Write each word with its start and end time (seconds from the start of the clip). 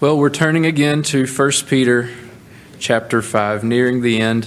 Well, 0.00 0.16
we're 0.16 0.30
turning 0.30 0.64
again 0.64 1.02
to 1.02 1.26
1 1.26 1.50
Peter 1.68 2.08
chapter 2.78 3.20
5, 3.20 3.62
nearing 3.62 4.00
the 4.00 4.18
end. 4.18 4.46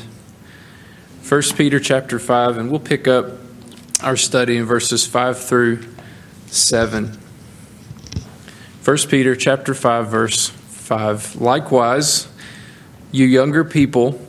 1 1.30 1.42
Peter 1.56 1.80
chapter 1.80 2.18
5, 2.18 2.58
and 2.58 2.72
we'll 2.72 2.80
pick 2.80 3.08
up 3.08 3.34
our 4.02 4.18
study 4.18 4.58
in 4.58 4.66
verses 4.66 5.06
5 5.06 5.38
through 5.38 5.86
7. 6.48 7.20
1 8.84 8.98
Peter 9.08 9.36
chapter 9.36 9.76
5 9.76 10.08
verse 10.08 10.50
5. 10.50 11.36
Likewise, 11.36 12.28
you 13.12 13.28
younger 13.28 13.64
people, 13.64 14.20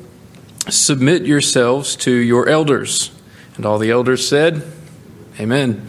submit 0.68 1.22
yourselves 1.22 1.96
to 1.96 2.12
your 2.12 2.50
elders. 2.50 3.10
And 3.56 3.64
all 3.64 3.78
the 3.78 3.90
elders 3.90 4.28
said, 4.28 4.62
Amen. 5.40 5.88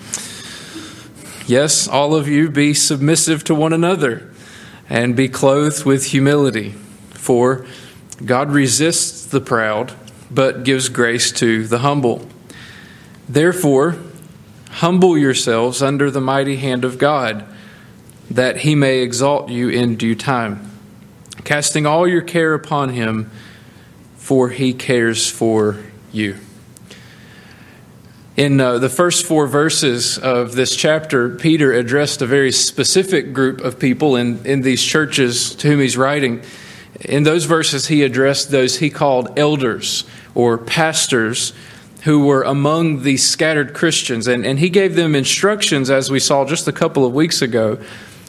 Yes, 1.46 1.90
all 1.90 2.16
of 2.16 2.30
you 2.30 2.50
be 2.50 2.74
submissive 2.74 3.44
to 3.44 3.54
one 3.54 3.74
another 3.74 4.32
and 4.90 5.16
be 5.16 5.28
clothed 5.28 5.86
with 5.86 6.06
humility. 6.06 6.72
For 7.12 7.66
God 8.24 8.52
resists 8.52 9.26
the 9.26 9.42
proud, 9.42 9.94
but 10.32 10.64
gives 10.64 10.90
grace 10.90 11.32
to 11.34 11.68
the 11.68 11.80
humble. 11.80 12.28
Therefore, 13.28 13.98
humble 14.70 15.18
yourselves 15.18 15.82
under 15.82 16.12
the 16.12 16.22
mighty 16.22 16.58
hand 16.58 16.86
of 16.86 16.98
God, 16.98 17.46
that 18.30 18.58
he 18.58 18.76
may 18.76 19.00
exalt 19.00 19.50
you 19.50 19.70
in 19.70 19.96
due 19.96 20.16
time, 20.16 20.72
casting 21.44 21.86
all 21.86 22.08
your 22.08 22.22
care 22.22 22.54
upon 22.54 22.90
him, 22.90 23.32
for 24.18 24.50
he 24.50 24.74
cares 24.74 25.30
for 25.30 25.84
you. 26.12 26.36
In 28.38 28.60
uh, 28.60 28.80
the 28.80 28.90
first 28.90 29.26
four 29.26 29.48
verses 29.48 30.18
of 30.18 30.56
this 30.56 30.76
chapter, 30.76 31.30
Peter 31.30 31.72
addressed 31.72 32.22
a 32.22 32.26
very 32.26 32.52
specific 32.52 33.32
group 33.32 33.62
of 33.62 33.80
people 33.80 34.18
in, 34.18 34.46
in 34.46 34.62
these 34.62 34.84
churches 34.84 35.56
to 35.56 35.70
whom 35.70 35.80
he's 35.80 35.96
writing. 35.96 36.42
In 37.00 37.24
those 37.24 37.46
verses, 37.46 37.88
he 37.88 38.04
addressed 38.04 38.52
those 38.52 38.80
he 38.80 38.90
called 38.90 39.40
elders 39.40 40.04
or 40.34 40.58
pastors 40.58 41.54
who 42.04 42.26
were 42.26 42.44
among 42.44 43.04
the 43.04 43.16
scattered 43.16 43.74
Christians. 43.74 44.28
And, 44.28 44.46
and 44.46 44.60
he 44.60 44.70
gave 44.70 44.96
them 44.96 45.16
instructions, 45.16 45.90
as 45.90 46.12
we 46.12 46.20
saw 46.20 46.44
just 46.44 46.68
a 46.68 46.74
couple 46.74 47.06
of 47.06 47.14
weeks 47.14 47.42
ago, 47.42 47.82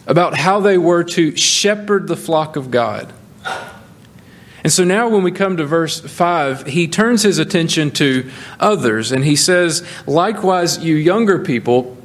about 0.06 0.36
how 0.36 0.60
they 0.60 0.78
were 0.78 1.02
to 1.02 1.36
shepherd 1.36 2.06
the 2.06 2.16
flock 2.16 2.54
of 2.54 2.70
God. 2.70 3.12
And 4.66 4.72
so 4.72 4.82
now, 4.82 5.08
when 5.08 5.22
we 5.22 5.30
come 5.30 5.58
to 5.58 5.64
verse 5.64 6.00
5, 6.00 6.66
he 6.66 6.88
turns 6.88 7.22
his 7.22 7.38
attention 7.38 7.92
to 7.92 8.28
others 8.58 9.12
and 9.12 9.24
he 9.24 9.36
says, 9.36 9.86
Likewise, 10.08 10.78
you 10.78 10.96
younger 10.96 11.38
people, 11.38 11.96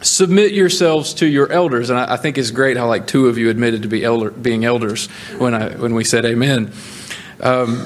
submit 0.00 0.50
yourselves 0.50 1.14
to 1.14 1.26
your 1.26 1.48
elders. 1.52 1.90
And 1.90 2.00
I, 2.00 2.14
I 2.14 2.16
think 2.16 2.38
it's 2.38 2.50
great 2.50 2.76
how, 2.76 2.88
like, 2.88 3.06
two 3.06 3.28
of 3.28 3.38
you 3.38 3.50
admitted 3.50 3.82
to 3.82 3.88
be 3.88 4.02
elder, 4.02 4.32
being 4.32 4.64
elders 4.64 5.06
when, 5.38 5.54
I, 5.54 5.76
when 5.76 5.94
we 5.94 6.02
said 6.02 6.24
amen. 6.24 6.72
Um, 7.38 7.76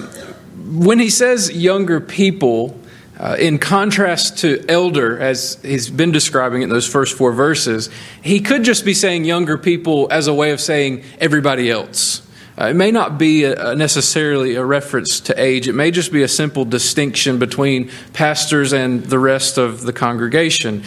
when 0.65 0.99
he 0.99 1.11
says 1.11 1.55
younger 1.55 2.01
people, 2.01 2.81
uh, 3.21 3.37
in 3.39 3.59
contrast 3.59 4.39
to 4.39 4.65
elder, 4.67 5.19
as 5.19 5.59
he's 5.61 5.91
been 5.91 6.11
describing 6.11 6.63
in 6.63 6.71
those 6.71 6.89
first 6.89 7.19
four 7.19 7.33
verses, 7.33 7.91
he 8.23 8.41
could 8.41 8.65
just 8.65 8.83
be 8.83 8.95
saying 8.95 9.27
younger 9.27 9.59
people 9.59 10.09
as 10.11 10.27
a 10.27 10.33
way 10.33 10.53
of 10.53 10.61
saying 10.63 11.05
everybody 11.21 11.71
else. 11.71 12.26
Uh, 12.59 12.67
it 12.67 12.75
may 12.75 12.91
not 12.91 13.19
be 13.19 13.45
a, 13.45 13.73
a 13.73 13.77
necessarily 13.77 14.55
a 14.55 14.65
reference 14.65 15.21
to 15.21 15.41
age. 15.41 15.69
It 15.69 15.75
may 15.75 15.91
just 15.91 16.11
be 16.11 16.23
a 16.23 16.29
simple 16.29 16.65
distinction 16.65 17.39
between 17.39 17.91
pastors 18.13 18.73
and 18.73 19.05
the 19.05 19.19
rest 19.19 19.59
of 19.59 19.83
the 19.83 19.93
congregation. 19.93 20.83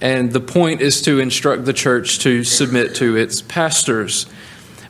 And 0.00 0.32
the 0.32 0.40
point 0.40 0.82
is 0.82 1.00
to 1.02 1.20
instruct 1.20 1.64
the 1.64 1.72
church 1.72 2.18
to 2.20 2.44
submit 2.44 2.94
to 2.96 3.16
its 3.16 3.40
pastors. 3.40 4.26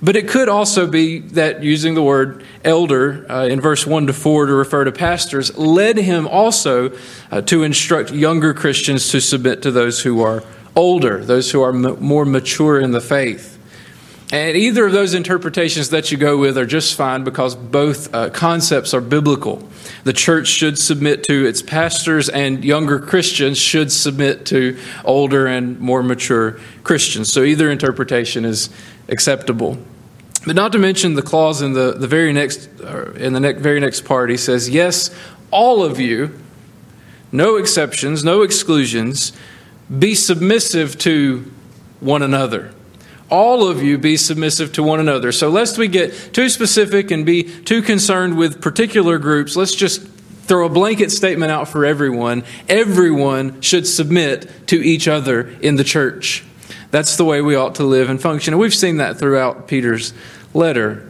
But 0.02 0.16
it 0.16 0.28
could 0.28 0.48
also 0.48 0.86
be 0.86 1.20
that 1.20 1.62
using 1.62 1.94
the 1.94 2.02
word 2.02 2.44
elder 2.64 3.24
uh, 3.30 3.46
in 3.46 3.60
verse 3.60 3.86
1 3.86 4.08
to 4.08 4.12
4 4.12 4.46
to 4.46 4.52
refer 4.52 4.84
to 4.84 4.92
pastors 4.92 5.56
led 5.56 5.96
him 5.96 6.26
also 6.26 6.92
uh, 7.30 7.40
to 7.42 7.62
instruct 7.62 8.10
younger 8.10 8.52
Christians 8.52 9.08
to 9.10 9.20
submit 9.20 9.62
to 9.62 9.70
those 9.70 10.02
who 10.02 10.20
are 10.20 10.42
older, 10.76 11.24
those 11.24 11.52
who 11.52 11.62
are 11.62 11.70
m- 11.70 11.96
more 12.00 12.24
mature 12.24 12.80
in 12.80 12.90
the 12.90 13.00
faith. 13.00 13.53
And 14.32 14.56
either 14.56 14.86
of 14.86 14.92
those 14.92 15.12
interpretations 15.14 15.90
that 15.90 16.10
you 16.10 16.16
go 16.16 16.38
with 16.38 16.56
are 16.56 16.66
just 16.66 16.94
fine 16.94 17.24
because 17.24 17.54
both 17.54 18.12
uh, 18.14 18.30
concepts 18.30 18.94
are 18.94 19.00
biblical. 19.00 19.68
The 20.04 20.14
church 20.14 20.48
should 20.48 20.78
submit 20.78 21.24
to 21.24 21.46
its 21.46 21.60
pastors, 21.60 22.28
and 22.28 22.64
younger 22.64 22.98
Christians 22.98 23.58
should 23.58 23.92
submit 23.92 24.46
to 24.46 24.78
older 25.04 25.46
and 25.46 25.78
more 25.78 26.02
mature 26.02 26.58
Christians. 26.84 27.32
So 27.32 27.42
either 27.42 27.70
interpretation 27.70 28.44
is 28.44 28.70
acceptable. 29.08 29.78
But 30.46 30.56
not 30.56 30.72
to 30.72 30.78
mention 30.78 31.14
the 31.14 31.22
clause 31.22 31.60
in 31.60 31.74
the, 31.74 31.92
the 31.92 32.08
very 32.08 32.32
next 32.32 32.66
in 33.16 33.32
the 33.34 33.40
ne- 33.40 33.52
very 33.52 33.80
next 33.80 34.02
part, 34.02 34.30
he 34.30 34.36
says, 34.36 34.68
Yes, 34.68 35.14
all 35.50 35.82
of 35.82 36.00
you, 36.00 36.38
no 37.30 37.56
exceptions, 37.56 38.24
no 38.24 38.42
exclusions, 38.42 39.32
be 39.98 40.14
submissive 40.14 40.98
to 40.98 41.50
one 42.00 42.22
another 42.22 42.74
all 43.30 43.66
of 43.66 43.82
you 43.82 43.98
be 43.98 44.16
submissive 44.16 44.72
to 44.74 44.82
one 44.82 45.00
another. 45.00 45.32
So, 45.32 45.48
lest 45.48 45.78
we 45.78 45.88
get 45.88 46.34
too 46.34 46.48
specific 46.48 47.10
and 47.10 47.24
be 47.24 47.42
too 47.42 47.82
concerned 47.82 48.36
with 48.36 48.60
particular 48.60 49.18
groups, 49.18 49.56
let's 49.56 49.74
just 49.74 50.06
throw 50.44 50.66
a 50.66 50.68
blanket 50.68 51.10
statement 51.10 51.50
out 51.50 51.68
for 51.68 51.84
everyone. 51.84 52.44
Everyone 52.68 53.60
should 53.60 53.86
submit 53.86 54.68
to 54.68 54.76
each 54.76 55.08
other 55.08 55.48
in 55.60 55.76
the 55.76 55.84
church. 55.84 56.44
That's 56.90 57.16
the 57.16 57.24
way 57.24 57.40
we 57.40 57.56
ought 57.56 57.76
to 57.76 57.84
live 57.84 58.10
and 58.10 58.20
function. 58.20 58.54
And 58.54 58.60
we've 58.60 58.74
seen 58.74 58.98
that 58.98 59.18
throughout 59.18 59.66
Peter's 59.66 60.12
letter. 60.52 61.08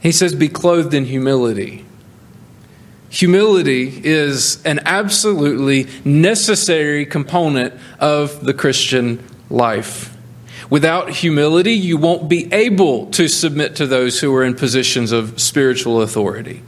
He 0.00 0.10
says, 0.10 0.34
Be 0.34 0.48
clothed 0.48 0.94
in 0.94 1.04
humility. 1.04 1.84
Humility 3.10 4.00
is 4.04 4.60
an 4.64 4.80
absolutely 4.84 5.86
necessary 6.04 7.06
component 7.06 7.74
of 8.00 8.44
the 8.44 8.52
Christian 8.52 9.22
life. 9.48 10.13
Without 10.70 11.10
humility, 11.10 11.72
you 11.72 11.96
won't 11.96 12.28
be 12.28 12.52
able 12.52 13.06
to 13.12 13.28
submit 13.28 13.76
to 13.76 13.86
those 13.86 14.20
who 14.20 14.34
are 14.34 14.44
in 14.44 14.54
positions 14.54 15.12
of 15.12 15.40
spiritual 15.40 16.02
authority. 16.02 16.62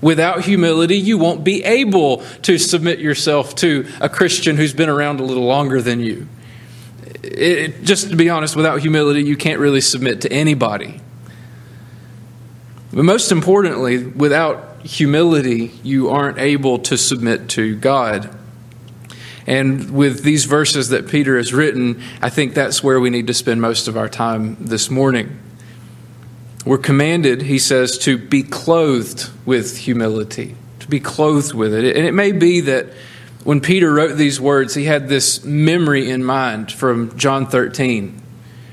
Without 0.00 0.44
humility, 0.44 0.96
you 0.96 1.18
won't 1.18 1.44
be 1.44 1.62
able 1.64 2.18
to 2.42 2.58
submit 2.58 2.98
yourself 2.98 3.54
to 3.56 3.86
a 4.00 4.08
Christian 4.08 4.56
who's 4.56 4.74
been 4.74 4.88
around 4.88 5.20
a 5.20 5.22
little 5.22 5.44
longer 5.44 5.80
than 5.80 6.00
you. 6.00 6.26
It, 7.22 7.84
just 7.84 8.10
to 8.10 8.16
be 8.16 8.28
honest, 8.28 8.56
without 8.56 8.80
humility, 8.80 9.22
you 9.22 9.36
can't 9.36 9.60
really 9.60 9.80
submit 9.80 10.22
to 10.22 10.32
anybody. 10.32 11.00
But 12.92 13.04
most 13.04 13.30
importantly, 13.30 14.04
without 14.04 14.82
humility, 14.82 15.72
you 15.82 16.10
aren't 16.10 16.38
able 16.38 16.80
to 16.80 16.98
submit 16.98 17.48
to 17.50 17.76
God. 17.76 18.36
And 19.46 19.90
with 19.90 20.22
these 20.22 20.44
verses 20.44 20.90
that 20.90 21.08
Peter 21.08 21.36
has 21.36 21.52
written, 21.52 22.02
I 22.20 22.30
think 22.30 22.54
that's 22.54 22.82
where 22.82 23.00
we 23.00 23.10
need 23.10 23.26
to 23.26 23.34
spend 23.34 23.60
most 23.60 23.88
of 23.88 23.96
our 23.96 24.08
time 24.08 24.56
this 24.60 24.90
morning. 24.90 25.38
We're 26.64 26.78
commanded, 26.78 27.42
he 27.42 27.58
says, 27.58 27.98
to 27.98 28.16
be 28.16 28.42
clothed 28.44 29.30
with 29.44 29.78
humility, 29.78 30.54
to 30.78 30.88
be 30.88 31.00
clothed 31.00 31.54
with 31.54 31.74
it. 31.74 31.96
And 31.96 32.06
it 32.06 32.12
may 32.12 32.30
be 32.30 32.60
that 32.60 32.90
when 33.42 33.60
Peter 33.60 33.92
wrote 33.92 34.16
these 34.16 34.40
words, 34.40 34.74
he 34.74 34.84
had 34.84 35.08
this 35.08 35.44
memory 35.44 36.08
in 36.08 36.22
mind 36.24 36.70
from 36.70 37.18
John 37.18 37.46
13 37.46 38.22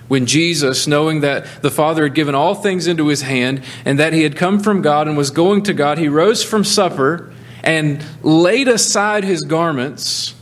when 0.09 0.25
Jesus, 0.25 0.87
knowing 0.87 1.21
that 1.21 1.61
the 1.61 1.69
Father 1.69 2.03
had 2.03 2.15
given 2.15 2.33
all 2.33 2.55
things 2.55 2.87
into 2.87 3.07
his 3.07 3.21
hand 3.21 3.63
and 3.85 3.99
that 3.99 4.11
he 4.11 4.23
had 4.23 4.35
come 4.35 4.59
from 4.59 4.81
God 4.81 5.07
and 5.07 5.15
was 5.15 5.29
going 5.29 5.63
to 5.63 5.73
God, 5.73 5.99
he 5.99 6.09
rose 6.09 6.43
from 6.43 6.63
supper 6.63 7.31
and 7.63 8.03
laid 8.23 8.67
aside 8.67 9.23
his 9.23 9.43
garments 9.43 10.33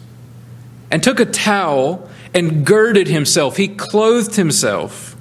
and 0.89 1.03
took 1.03 1.19
a 1.19 1.25
towel 1.25 2.09
and 2.33 2.65
girded 2.65 3.07
himself. 3.07 3.57
He 3.57 3.67
clothed 3.67 4.35
himself. 4.35 5.15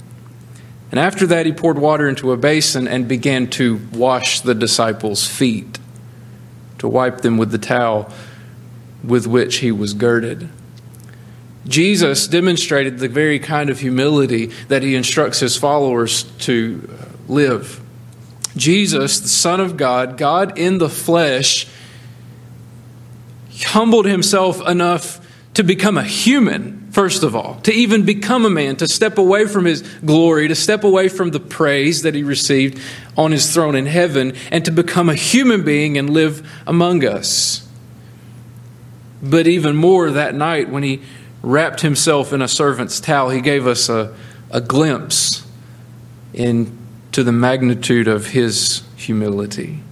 And 0.90 1.00
after 1.00 1.26
that, 1.26 1.46
he 1.46 1.52
poured 1.52 1.78
water 1.78 2.08
into 2.08 2.32
a 2.32 2.36
basin 2.36 2.86
and 2.86 3.08
began 3.08 3.48
to 3.50 3.80
wash 3.92 4.40
the 4.40 4.54
disciples' 4.54 5.26
feet, 5.26 5.78
to 6.78 6.88
wipe 6.88 7.22
them 7.22 7.38
with 7.38 7.50
the 7.50 7.58
towel 7.58 8.10
with 9.02 9.26
which 9.26 9.56
he 9.56 9.72
was 9.72 9.94
girded. 9.94 10.48
Jesus 11.66 12.28
demonstrated 12.28 12.98
the 12.98 13.08
very 13.08 13.40
kind 13.40 13.70
of 13.70 13.80
humility 13.80 14.46
that 14.68 14.82
he 14.82 14.94
instructs 14.94 15.40
his 15.40 15.56
followers 15.56 16.22
to 16.40 16.88
live. 17.26 17.80
Jesus, 18.56 19.18
the 19.18 19.28
Son 19.28 19.60
of 19.60 19.76
God, 19.76 20.16
God 20.16 20.56
in 20.56 20.78
the 20.78 20.88
flesh, 20.88 21.66
humbled 23.64 24.06
himself 24.06 24.66
enough 24.66 25.25
to 25.56 25.64
become 25.64 25.96
a 25.96 26.04
human, 26.04 26.86
first 26.92 27.22
of 27.22 27.34
all, 27.34 27.58
to 27.62 27.72
even 27.72 28.04
become 28.04 28.44
a 28.44 28.50
man, 28.50 28.76
to 28.76 28.86
step 28.86 29.16
away 29.16 29.46
from 29.46 29.64
his 29.64 29.80
glory, 30.04 30.48
to 30.48 30.54
step 30.54 30.84
away 30.84 31.08
from 31.08 31.30
the 31.30 31.40
praise 31.40 32.02
that 32.02 32.14
he 32.14 32.22
received 32.22 32.78
on 33.16 33.32
his 33.32 33.54
throne 33.54 33.74
in 33.74 33.86
heaven, 33.86 34.34
and 34.50 34.66
to 34.66 34.70
become 34.70 35.08
a 35.08 35.14
human 35.14 35.64
being 35.64 35.96
and 35.96 36.10
live 36.10 36.46
among 36.66 37.02
us. 37.06 37.66
But 39.22 39.46
even 39.46 39.76
more 39.76 40.10
that 40.10 40.34
night, 40.34 40.68
when 40.68 40.82
he 40.82 41.00
wrapped 41.40 41.80
himself 41.80 42.34
in 42.34 42.42
a 42.42 42.48
servant's 42.48 43.00
towel, 43.00 43.30
he 43.30 43.40
gave 43.40 43.66
us 43.66 43.88
a, 43.88 44.14
a 44.50 44.60
glimpse 44.60 45.46
into 46.34 47.24
the 47.24 47.32
magnitude 47.32 48.08
of 48.08 48.26
his 48.26 48.82
humility. 48.96 49.82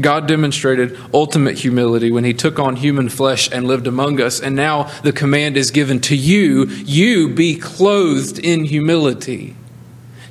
God 0.00 0.26
demonstrated 0.26 0.98
ultimate 1.12 1.58
humility 1.58 2.10
when 2.10 2.24
he 2.24 2.34
took 2.34 2.58
on 2.58 2.76
human 2.76 3.08
flesh 3.08 3.50
and 3.52 3.66
lived 3.66 3.86
among 3.86 4.20
us. 4.20 4.40
And 4.40 4.56
now 4.56 4.84
the 5.02 5.12
command 5.12 5.56
is 5.56 5.70
given 5.70 6.00
to 6.02 6.16
you 6.16 6.64
you 6.66 7.28
be 7.28 7.56
clothed 7.56 8.38
in 8.38 8.64
humility. 8.64 9.56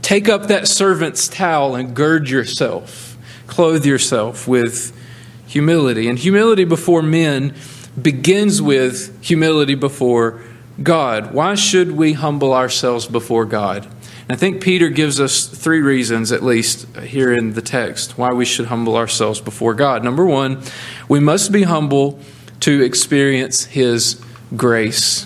Take 0.02 0.28
up 0.28 0.48
that 0.48 0.68
servant's 0.68 1.28
towel 1.28 1.76
and 1.76 1.96
gird 1.96 2.30
yourself. 2.30 3.18
Clothe 3.48 3.86
yourself 3.86 4.48
with 4.48 4.98
humility. 5.46 6.08
And 6.08 6.18
humility 6.18 6.64
before 6.64 7.02
men 7.02 7.54
begins 8.02 8.62
with 8.62 9.22
humility 9.24 9.76
before 9.76 10.42
God. 10.82 11.34
Why 11.34 11.56
should 11.56 11.92
we 11.92 12.14
humble 12.14 12.54
ourselves 12.54 13.06
before 13.06 13.46
God? 13.46 13.88
I 14.32 14.36
think 14.36 14.62
Peter 14.62 14.90
gives 14.90 15.20
us 15.20 15.46
three 15.46 15.82
reasons, 15.82 16.32
at 16.32 16.44
least 16.44 16.88
here 16.98 17.34
in 17.34 17.54
the 17.54 17.62
text, 17.62 18.18
why 18.18 18.32
we 18.32 18.46
should 18.46 18.68
humble 18.68 18.96
ourselves 18.96 19.42
before 19.42 19.74
God. 19.74 20.04
Number 20.04 20.26
one, 20.26 20.62
we 21.10 21.20
must 21.20 21.52
be 21.52 21.64
humble 21.64 22.20
to 22.62 22.82
experience 22.82 23.66
His 23.66 24.22
grace. 24.56 25.26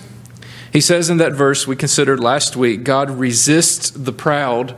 He 0.72 0.82
says 0.82 1.10
in 1.10 1.18
that 1.18 1.34
verse 1.34 1.68
we 1.68 1.76
considered 1.76 2.20
last 2.20 2.56
week 2.56 2.84
God 2.84 3.10
resists 3.12 3.92
the 3.92 4.12
proud, 4.12 4.76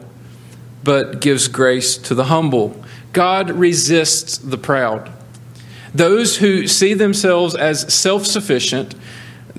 but 0.84 1.22
gives 1.22 1.48
grace 1.48 1.98
to 1.98 2.14
the 2.14 2.26
humble. 2.26 2.84
God 3.14 3.50
resists 3.50 4.38
the 4.38 4.58
proud. 4.58 5.12
Those 5.94 6.38
who 6.38 6.68
see 6.68 6.94
themselves 6.94 7.56
as 7.56 7.94
self 7.94 8.26
sufficient, 8.26 8.94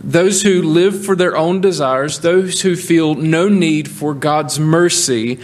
those 0.01 0.43
who 0.43 0.63
live 0.63 1.05
for 1.05 1.17
their 1.17 1.37
own 1.37 1.61
desires, 1.61 2.21
those 2.21 2.63
who 2.63 2.77
feel 2.77 3.15
no 3.15 3.49
need 3.49 3.89
for 3.89 4.15
God's 4.15 4.59
mercy, 4.59 5.41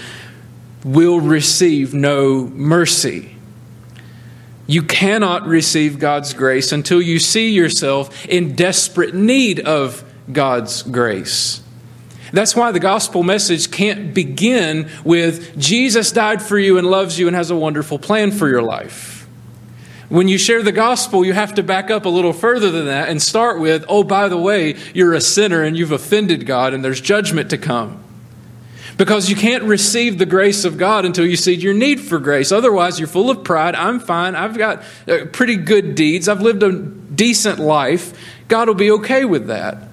will 0.84 1.20
receive 1.20 1.94
no 1.94 2.46
mercy. 2.46 3.36
You 4.66 4.82
cannot 4.82 5.46
receive 5.46 5.98
God's 5.98 6.32
grace 6.32 6.72
until 6.72 7.02
you 7.02 7.18
see 7.18 7.50
yourself 7.50 8.24
in 8.26 8.54
desperate 8.54 9.14
need 9.14 9.60
of 9.60 10.04
God's 10.32 10.82
grace. 10.82 11.62
That's 12.32 12.56
why 12.56 12.72
the 12.72 12.80
gospel 12.80 13.22
message 13.22 13.70
can't 13.70 14.14
begin 14.14 14.90
with 15.04 15.56
Jesus 15.58 16.10
died 16.10 16.42
for 16.42 16.58
you 16.58 16.78
and 16.78 16.86
loves 16.86 17.18
you 17.18 17.26
and 17.28 17.36
has 17.36 17.50
a 17.50 17.56
wonderful 17.56 17.98
plan 17.98 18.32
for 18.32 18.48
your 18.48 18.62
life. 18.62 19.13
When 20.08 20.28
you 20.28 20.36
share 20.36 20.62
the 20.62 20.72
gospel, 20.72 21.24
you 21.24 21.32
have 21.32 21.54
to 21.54 21.62
back 21.62 21.90
up 21.90 22.04
a 22.04 22.10
little 22.10 22.32
further 22.32 22.70
than 22.70 22.86
that 22.86 23.08
and 23.08 23.22
start 23.22 23.58
with, 23.58 23.84
oh, 23.88 24.04
by 24.04 24.28
the 24.28 24.36
way, 24.36 24.76
you're 24.92 25.14
a 25.14 25.20
sinner 25.20 25.62
and 25.62 25.76
you've 25.76 25.92
offended 25.92 26.46
God 26.46 26.74
and 26.74 26.84
there's 26.84 27.00
judgment 27.00 27.50
to 27.50 27.58
come. 27.58 28.02
Because 28.96 29.28
you 29.28 29.34
can't 29.34 29.64
receive 29.64 30.18
the 30.18 30.26
grace 30.26 30.64
of 30.64 30.78
God 30.78 31.04
until 31.04 31.26
you 31.26 31.36
see 31.36 31.54
your 31.54 31.74
need 31.74 32.00
for 32.00 32.20
grace. 32.20 32.52
Otherwise, 32.52 33.00
you're 33.00 33.08
full 33.08 33.28
of 33.28 33.42
pride. 33.42 33.74
I'm 33.74 33.98
fine. 33.98 34.36
I've 34.36 34.56
got 34.56 34.84
uh, 35.08 35.24
pretty 35.32 35.56
good 35.56 35.94
deeds. 35.96 36.28
I've 36.28 36.42
lived 36.42 36.62
a 36.62 36.72
decent 36.72 37.58
life. 37.58 38.12
God 38.46 38.68
will 38.68 38.74
be 38.74 38.90
okay 38.92 39.24
with 39.24 39.48
that. 39.48 39.88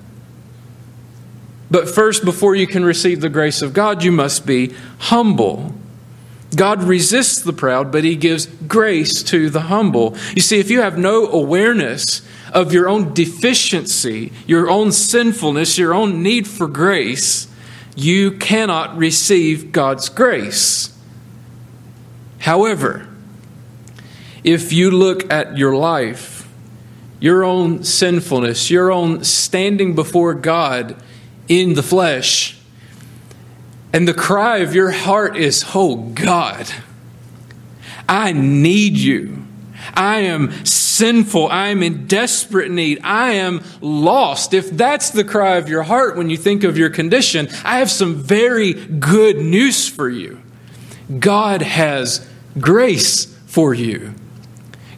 But 1.71 1.89
first, 1.89 2.25
before 2.25 2.53
you 2.53 2.67
can 2.67 2.83
receive 2.83 3.21
the 3.21 3.29
grace 3.29 3.61
of 3.61 3.73
God, 3.73 4.03
you 4.03 4.11
must 4.11 4.45
be 4.45 4.75
humble. 4.99 5.73
God 6.55 6.83
resists 6.83 7.41
the 7.41 7.53
proud, 7.53 7.91
but 7.91 8.03
he 8.03 8.15
gives 8.15 8.45
grace 8.45 9.23
to 9.23 9.49
the 9.49 9.61
humble. 9.61 10.17
You 10.35 10.41
see, 10.41 10.59
if 10.59 10.69
you 10.69 10.81
have 10.81 10.97
no 10.97 11.27
awareness 11.27 12.21
of 12.53 12.73
your 12.73 12.89
own 12.89 13.13
deficiency, 13.13 14.33
your 14.45 14.69
own 14.69 14.91
sinfulness, 14.91 15.77
your 15.77 15.93
own 15.93 16.21
need 16.21 16.47
for 16.47 16.67
grace, 16.67 17.47
you 17.95 18.31
cannot 18.31 18.97
receive 18.97 19.71
God's 19.71 20.09
grace. 20.09 20.97
However, 22.39 23.07
if 24.43 24.73
you 24.73 24.91
look 24.91 25.31
at 25.31 25.57
your 25.57 25.75
life, 25.75 26.49
your 27.19 27.43
own 27.43 27.83
sinfulness, 27.83 28.71
your 28.71 28.91
own 28.91 29.23
standing 29.23 29.93
before 29.93 30.33
God 30.33 30.95
in 31.47 31.75
the 31.75 31.83
flesh, 31.83 32.57
and 33.93 34.07
the 34.07 34.13
cry 34.13 34.57
of 34.57 34.73
your 34.73 34.91
heart 34.91 35.35
is, 35.35 35.65
Oh 35.75 35.95
God, 35.95 36.71
I 38.07 38.31
need 38.31 38.97
you. 38.97 39.45
I 39.93 40.19
am 40.19 40.65
sinful. 40.65 41.47
I 41.47 41.69
am 41.69 41.81
in 41.83 42.05
desperate 42.07 42.71
need. 42.71 42.99
I 43.03 43.33
am 43.33 43.63
lost. 43.81 44.53
If 44.53 44.69
that's 44.69 45.09
the 45.09 45.23
cry 45.23 45.57
of 45.57 45.69
your 45.69 45.83
heart 45.83 46.15
when 46.15 46.29
you 46.29 46.37
think 46.37 46.63
of 46.63 46.77
your 46.77 46.89
condition, 46.89 47.49
I 47.65 47.79
have 47.79 47.89
some 47.89 48.15
very 48.15 48.73
good 48.73 49.37
news 49.37 49.87
for 49.87 50.09
you. 50.09 50.41
God 51.19 51.61
has 51.61 52.27
grace 52.59 53.25
for 53.47 53.73
you. 53.73 54.13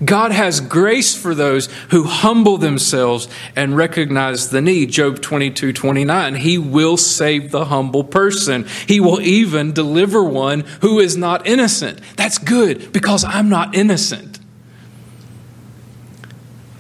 God 0.04 0.32
has 0.32 0.60
grace 0.60 1.16
for 1.16 1.36
those 1.36 1.68
who 1.92 2.04
humble 2.04 2.58
themselves 2.58 3.28
and 3.56 3.78
recognize 3.78 4.50
the 4.50 4.62
need. 4.62 4.92
Job 4.92 5.22
22 5.22 5.74
29. 5.74 6.36
He 6.36 6.58
will 6.58 6.98
save 6.98 7.52
the 7.52 7.66
humble 7.66 8.04
person. 8.04 8.66
He 8.88 9.00
will 9.00 9.22
even 9.22 9.74
deliver 9.74 10.24
one 10.24 10.62
who 10.82 11.00
is 11.00 11.16
not 11.16 11.48
innocent. 11.48 12.00
That's 12.16 12.38
good 12.38 12.92
because 12.92 13.24
I'm 13.24 13.50
not 13.50 13.76
innocent. 13.76 14.40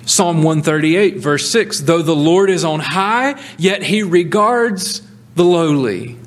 Psalm 0.05 0.43
138, 0.43 1.17
verse 1.17 1.49
6 1.49 1.81
Though 1.81 2.01
the 2.01 2.15
Lord 2.15 2.49
is 2.49 2.63
on 2.63 2.79
high, 2.79 3.41
yet 3.57 3.83
he 3.83 4.03
regards 4.03 5.01
the 5.35 5.45
lowly, 5.45 6.17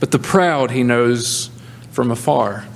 but 0.00 0.10
the 0.10 0.18
proud 0.18 0.70
he 0.70 0.82
knows 0.82 1.50
from 1.90 2.10
afar. 2.10 2.66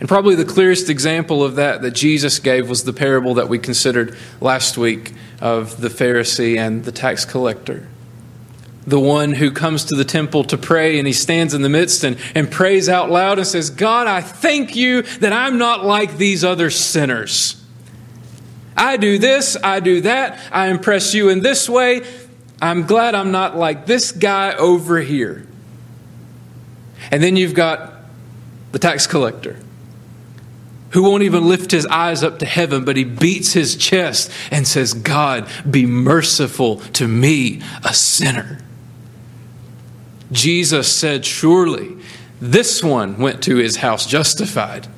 And 0.00 0.08
probably 0.08 0.34
the 0.34 0.44
clearest 0.44 0.90
example 0.90 1.42
of 1.42 1.56
that 1.56 1.82
that 1.82 1.92
Jesus 1.92 2.38
gave 2.38 2.68
was 2.68 2.84
the 2.84 2.92
parable 2.92 3.34
that 3.34 3.48
we 3.48 3.58
considered 3.58 4.16
last 4.40 4.76
week 4.76 5.14
of 5.40 5.80
the 5.80 5.88
Pharisee 5.88 6.58
and 6.58 6.84
the 6.84 6.92
tax 6.92 7.24
collector. 7.24 7.88
The 8.86 9.00
one 9.00 9.32
who 9.32 9.50
comes 9.50 9.86
to 9.86 9.96
the 9.96 10.04
temple 10.04 10.44
to 10.44 10.58
pray 10.58 10.98
and 10.98 11.06
he 11.06 11.12
stands 11.12 11.54
in 11.54 11.62
the 11.62 11.68
midst 11.68 12.04
and, 12.04 12.18
and 12.34 12.50
prays 12.50 12.88
out 12.88 13.10
loud 13.10 13.38
and 13.38 13.46
says, 13.46 13.70
God, 13.70 14.06
I 14.06 14.20
thank 14.20 14.76
you 14.76 15.02
that 15.02 15.32
I'm 15.32 15.58
not 15.58 15.84
like 15.84 16.18
these 16.18 16.44
other 16.44 16.70
sinners. 16.70 17.62
I 18.76 18.98
do 18.98 19.18
this, 19.18 19.56
I 19.64 19.80
do 19.80 20.02
that, 20.02 20.38
I 20.52 20.68
impress 20.68 21.14
you 21.14 21.30
in 21.30 21.40
this 21.40 21.68
way. 21.68 22.02
I'm 22.60 22.86
glad 22.86 23.14
I'm 23.14 23.32
not 23.32 23.56
like 23.56 23.86
this 23.86 24.12
guy 24.12 24.54
over 24.54 25.00
here. 25.00 25.46
And 27.10 27.22
then 27.22 27.36
you've 27.36 27.54
got 27.54 27.94
the 28.72 28.78
tax 28.78 29.06
collector 29.06 29.56
who 30.96 31.02
won't 31.02 31.22
even 31.24 31.46
lift 31.46 31.72
his 31.72 31.84
eyes 31.84 32.22
up 32.22 32.38
to 32.38 32.46
heaven, 32.46 32.82
but 32.82 32.96
he 32.96 33.04
beats 33.04 33.52
his 33.52 33.76
chest 33.76 34.30
and 34.50 34.66
says, 34.66 34.94
God, 34.94 35.46
be 35.70 35.84
merciful 35.84 36.76
to 36.94 37.06
me, 37.06 37.60
a 37.84 37.92
sinner. 37.92 38.60
Jesus 40.32 40.90
said, 40.90 41.26
Surely 41.26 41.98
this 42.40 42.82
one 42.82 43.18
went 43.18 43.42
to 43.42 43.56
his 43.56 43.76
house 43.76 44.06
justified 44.06 44.88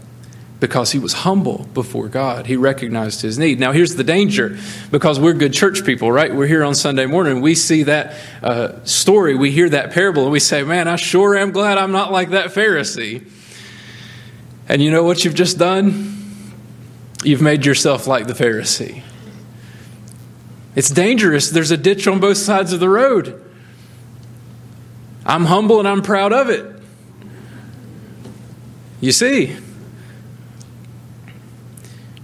because 0.60 0.92
he 0.92 1.00
was 1.00 1.14
humble 1.14 1.66
before 1.74 2.06
God. 2.06 2.46
He 2.46 2.54
recognized 2.54 3.20
his 3.20 3.36
need. 3.36 3.58
Now, 3.58 3.72
here's 3.72 3.96
the 3.96 4.04
danger 4.04 4.56
because 4.92 5.18
we're 5.18 5.32
good 5.32 5.52
church 5.52 5.84
people, 5.84 6.12
right? 6.12 6.32
We're 6.32 6.46
here 6.46 6.62
on 6.62 6.76
Sunday 6.76 7.06
morning. 7.06 7.40
We 7.40 7.56
see 7.56 7.82
that 7.82 8.14
uh, 8.40 8.84
story, 8.84 9.34
we 9.34 9.50
hear 9.50 9.68
that 9.70 9.90
parable, 9.90 10.22
and 10.22 10.30
we 10.30 10.38
say, 10.38 10.62
Man, 10.62 10.86
I 10.86 10.94
sure 10.94 11.36
am 11.36 11.50
glad 11.50 11.76
I'm 11.76 11.90
not 11.90 12.12
like 12.12 12.30
that 12.30 12.50
Pharisee. 12.50 13.28
And 14.68 14.82
you 14.82 14.90
know 14.90 15.02
what 15.02 15.24
you've 15.24 15.34
just 15.34 15.58
done? 15.58 16.14
You've 17.24 17.42
made 17.42 17.64
yourself 17.64 18.06
like 18.06 18.26
the 18.26 18.34
Pharisee. 18.34 19.02
It's 20.76 20.90
dangerous. 20.90 21.50
There's 21.50 21.70
a 21.70 21.76
ditch 21.76 22.06
on 22.06 22.20
both 22.20 22.36
sides 22.36 22.72
of 22.72 22.80
the 22.80 22.88
road. 22.88 23.42
I'm 25.24 25.46
humble 25.46 25.78
and 25.78 25.88
I'm 25.88 26.02
proud 26.02 26.32
of 26.32 26.50
it. 26.50 26.80
You 29.00 29.12
see, 29.12 29.56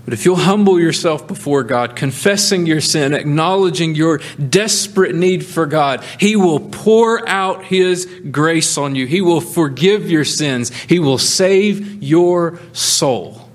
but 0.04 0.12
if 0.12 0.26
you'll 0.26 0.36
humble 0.36 0.78
yourself 0.78 1.26
before 1.26 1.62
God, 1.62 1.96
confessing 1.96 2.66
your 2.66 2.82
sin, 2.82 3.14
acknowledging 3.14 3.94
your 3.94 4.20
desperate 4.48 5.14
need 5.14 5.46
for 5.46 5.64
God, 5.64 6.04
He 6.20 6.36
will 6.36 6.60
pour 6.60 7.26
out 7.26 7.64
His 7.64 8.04
grace 8.30 8.76
on 8.76 8.94
you. 8.94 9.06
He 9.06 9.22
will 9.22 9.40
forgive 9.40 10.10
your 10.10 10.24
sins. 10.24 10.70
He 10.70 10.98
will 10.98 11.16
save 11.16 12.02
your 12.02 12.58
soul. 12.74 13.48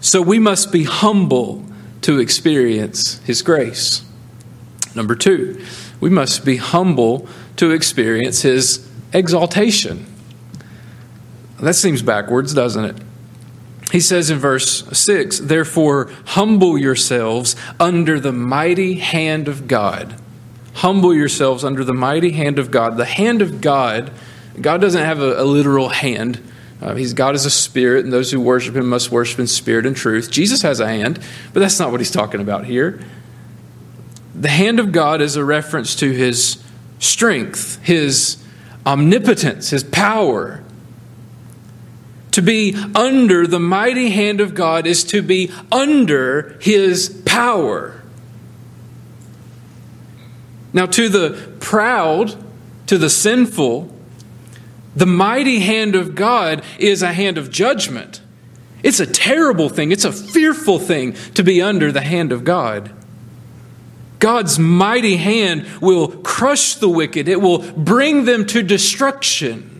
So 0.00 0.22
we 0.22 0.38
must 0.38 0.72
be 0.72 0.84
humble 0.84 1.64
to 2.02 2.20
experience 2.20 3.18
His 3.18 3.42
grace. 3.42 4.02
Number 4.94 5.14
two, 5.14 5.62
we 6.00 6.08
must 6.08 6.42
be 6.42 6.56
humble 6.56 7.28
to 7.56 7.70
experience 7.72 8.42
His 8.42 8.88
exaltation. 9.12 10.06
That 11.60 11.74
seems 11.74 12.00
backwards, 12.00 12.54
doesn't 12.54 12.84
it? 12.84 12.96
He 13.90 14.00
says 14.00 14.30
in 14.30 14.38
verse 14.38 14.84
6 14.98 15.38
Therefore, 15.38 16.10
humble 16.26 16.76
yourselves 16.76 17.56
under 17.80 18.20
the 18.20 18.32
mighty 18.32 18.94
hand 18.94 19.48
of 19.48 19.66
God. 19.66 20.20
Humble 20.74 21.14
yourselves 21.14 21.64
under 21.64 21.82
the 21.84 21.94
mighty 21.94 22.30
hand 22.30 22.58
of 22.58 22.70
God. 22.70 22.96
The 22.96 23.04
hand 23.04 23.42
of 23.42 23.60
God 23.60 24.12
God 24.60 24.80
doesn't 24.80 25.04
have 25.04 25.20
a, 25.20 25.42
a 25.42 25.44
literal 25.44 25.88
hand. 25.88 26.40
Uh, 26.80 26.94
he's 26.94 27.12
God 27.12 27.34
is 27.34 27.44
a 27.44 27.50
spirit, 27.50 28.04
and 28.04 28.12
those 28.12 28.30
who 28.30 28.40
worship 28.40 28.76
him 28.76 28.88
must 28.88 29.10
worship 29.10 29.38
in 29.38 29.46
spirit 29.46 29.86
and 29.86 29.96
truth. 29.96 30.30
Jesus 30.30 30.62
has 30.62 30.80
a 30.80 30.86
hand, 30.86 31.18
but 31.52 31.60
that's 31.60 31.78
not 31.78 31.90
what 31.90 32.00
he's 32.00 32.10
talking 32.10 32.40
about 32.40 32.64
here. 32.64 33.00
The 34.34 34.48
hand 34.48 34.78
of 34.78 34.92
God 34.92 35.20
is 35.20 35.36
a 35.36 35.44
reference 35.44 35.96
to 35.96 36.10
his 36.12 36.62
strength, 37.00 37.82
his 37.84 38.42
omnipotence, 38.86 39.70
his 39.70 39.82
power. 39.82 40.62
To 42.32 42.42
be 42.42 42.76
under 42.94 43.46
the 43.46 43.60
mighty 43.60 44.10
hand 44.10 44.40
of 44.40 44.54
God 44.54 44.86
is 44.86 45.02
to 45.04 45.22
be 45.22 45.50
under 45.72 46.58
his 46.60 47.08
power. 47.24 48.02
Now, 50.72 50.86
to 50.86 51.08
the 51.08 51.56
proud, 51.60 52.36
to 52.86 52.98
the 52.98 53.10
sinful, 53.10 53.94
the 54.94 55.06
mighty 55.06 55.60
hand 55.60 55.94
of 55.94 56.14
God 56.14 56.62
is 56.78 57.02
a 57.02 57.12
hand 57.12 57.38
of 57.38 57.50
judgment. 57.50 58.20
It's 58.82 59.00
a 59.00 59.06
terrible 59.06 59.68
thing, 59.68 59.92
it's 59.92 60.04
a 60.04 60.12
fearful 60.12 60.78
thing 60.78 61.14
to 61.34 61.42
be 61.42 61.62
under 61.62 61.90
the 61.90 62.00
hand 62.00 62.32
of 62.32 62.44
God. 62.44 62.92
God's 64.18 64.58
mighty 64.58 65.16
hand 65.16 65.66
will 65.80 66.08
crush 66.08 66.74
the 66.74 66.88
wicked, 66.88 67.28
it 67.28 67.40
will 67.40 67.58
bring 67.72 68.24
them 68.24 68.44
to 68.46 68.62
destruction. 68.62 69.77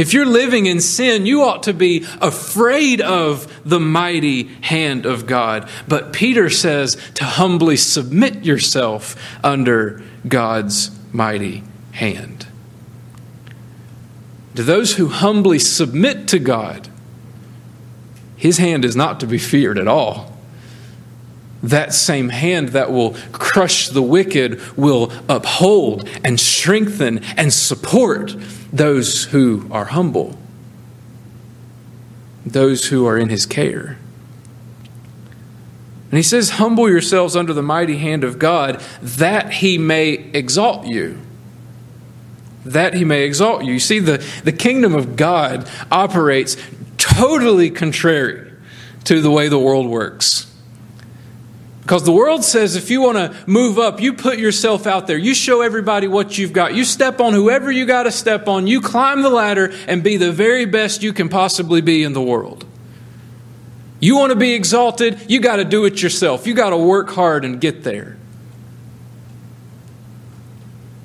If 0.00 0.14
you're 0.14 0.24
living 0.24 0.64
in 0.64 0.80
sin, 0.80 1.26
you 1.26 1.42
ought 1.42 1.64
to 1.64 1.74
be 1.74 2.06
afraid 2.22 3.02
of 3.02 3.60
the 3.68 3.78
mighty 3.78 4.44
hand 4.62 5.04
of 5.04 5.26
God. 5.26 5.68
But 5.86 6.14
Peter 6.14 6.48
says 6.48 6.96
to 7.16 7.24
humbly 7.24 7.76
submit 7.76 8.42
yourself 8.42 9.14
under 9.44 10.02
God's 10.26 10.90
mighty 11.12 11.64
hand. 11.92 12.46
To 14.54 14.62
those 14.62 14.94
who 14.94 15.08
humbly 15.08 15.58
submit 15.58 16.28
to 16.28 16.38
God, 16.38 16.88
his 18.38 18.56
hand 18.56 18.86
is 18.86 18.96
not 18.96 19.20
to 19.20 19.26
be 19.26 19.36
feared 19.36 19.78
at 19.78 19.86
all. 19.86 20.29
That 21.62 21.92
same 21.92 22.30
hand 22.30 22.70
that 22.70 22.90
will 22.90 23.14
crush 23.32 23.88
the 23.88 24.02
wicked 24.02 24.76
will 24.76 25.12
uphold 25.28 26.08
and 26.24 26.40
strengthen 26.40 27.22
and 27.36 27.52
support 27.52 28.34
those 28.72 29.24
who 29.24 29.68
are 29.70 29.86
humble, 29.86 30.38
those 32.46 32.86
who 32.86 33.06
are 33.06 33.18
in 33.18 33.28
his 33.28 33.44
care. 33.44 33.98
And 36.10 36.16
he 36.16 36.22
says, 36.22 36.50
Humble 36.50 36.88
yourselves 36.88 37.36
under 37.36 37.52
the 37.52 37.62
mighty 37.62 37.98
hand 37.98 38.24
of 38.24 38.38
God, 38.38 38.82
that 39.00 39.52
he 39.54 39.78
may 39.78 40.12
exalt 40.12 40.86
you. 40.86 41.18
That 42.64 42.94
he 42.94 43.04
may 43.04 43.22
exalt 43.22 43.64
you. 43.64 43.74
You 43.74 43.80
see, 43.80 44.00
the, 44.00 44.24
the 44.44 44.52
kingdom 44.52 44.94
of 44.94 45.14
God 45.14 45.70
operates 45.90 46.56
totally 46.98 47.70
contrary 47.70 48.52
to 49.04 49.20
the 49.20 49.30
way 49.30 49.48
the 49.48 49.58
world 49.58 49.86
works. 49.86 50.49
Because 51.90 52.04
the 52.04 52.12
world 52.12 52.44
says 52.44 52.76
if 52.76 52.88
you 52.88 53.02
want 53.02 53.18
to 53.18 53.36
move 53.50 53.76
up, 53.76 54.00
you 54.00 54.12
put 54.12 54.38
yourself 54.38 54.86
out 54.86 55.08
there. 55.08 55.18
You 55.18 55.34
show 55.34 55.60
everybody 55.60 56.06
what 56.06 56.38
you've 56.38 56.52
got. 56.52 56.72
You 56.72 56.84
step 56.84 57.18
on 57.18 57.32
whoever 57.32 57.68
you 57.72 57.84
got 57.84 58.04
to 58.04 58.12
step 58.12 58.46
on. 58.46 58.68
You 58.68 58.80
climb 58.80 59.22
the 59.22 59.28
ladder 59.28 59.72
and 59.88 60.00
be 60.00 60.16
the 60.16 60.30
very 60.30 60.66
best 60.66 61.02
you 61.02 61.12
can 61.12 61.28
possibly 61.28 61.80
be 61.80 62.04
in 62.04 62.12
the 62.12 62.22
world. 62.22 62.64
You 63.98 64.14
want 64.14 64.30
to 64.30 64.36
be 64.36 64.54
exalted, 64.54 65.28
you 65.28 65.40
got 65.40 65.56
to 65.56 65.64
do 65.64 65.84
it 65.84 66.00
yourself. 66.00 66.46
You 66.46 66.54
got 66.54 66.70
to 66.70 66.76
work 66.76 67.10
hard 67.10 67.44
and 67.44 67.60
get 67.60 67.82
there. 67.82 68.16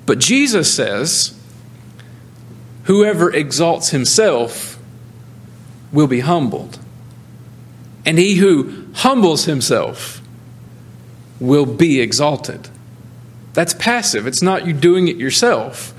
But 0.06 0.20
Jesus 0.20 0.72
says, 0.72 1.36
whoever 2.84 3.34
exalts 3.34 3.88
himself 3.90 4.78
will 5.90 6.06
be 6.06 6.20
humbled. 6.20 6.78
And 8.04 8.16
he 8.16 8.36
who 8.36 8.86
humbles 8.94 9.46
himself 9.46 10.15
will 11.40 11.66
be 11.66 12.00
exalted. 12.00 12.68
That's 13.52 13.74
passive, 13.74 14.26
it's 14.26 14.42
not 14.42 14.66
you 14.66 14.72
doing 14.72 15.08
it 15.08 15.16
yourself. 15.16 15.92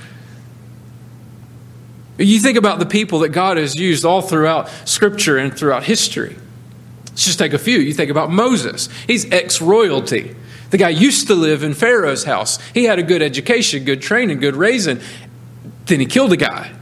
You 2.17 2.39
think 2.39 2.57
about 2.57 2.79
the 2.79 2.85
people 2.85 3.19
that 3.19 3.29
God 3.29 3.57
has 3.57 3.75
used 3.75 4.03
all 4.03 4.21
throughout 4.21 4.69
Scripture 4.85 5.37
and 5.37 5.55
throughout 5.55 5.83
history. 5.83 6.35
Let's 7.05 7.25
just 7.25 7.39
take 7.39 7.53
a 7.53 7.59
few. 7.59 7.77
You 7.77 7.93
think 7.93 8.09
about 8.09 8.31
Moses, 8.31 8.89
he's 9.05 9.31
ex 9.31 9.61
royalty. 9.61 10.35
The 10.69 10.77
guy 10.77 10.89
used 10.89 11.27
to 11.27 11.35
live 11.35 11.63
in 11.63 11.73
Pharaoh's 11.73 12.25
house. 12.25 12.59
He 12.73 12.83
had 12.83 12.99
a 12.99 13.03
good 13.03 13.21
education, 13.21 13.85
good 13.85 14.01
training, 14.01 14.39
good 14.39 14.55
raising. 14.55 14.99
Then 15.85 15.99
he 15.99 16.05
killed 16.05 16.33
a 16.33 16.37
guy. 16.37 16.76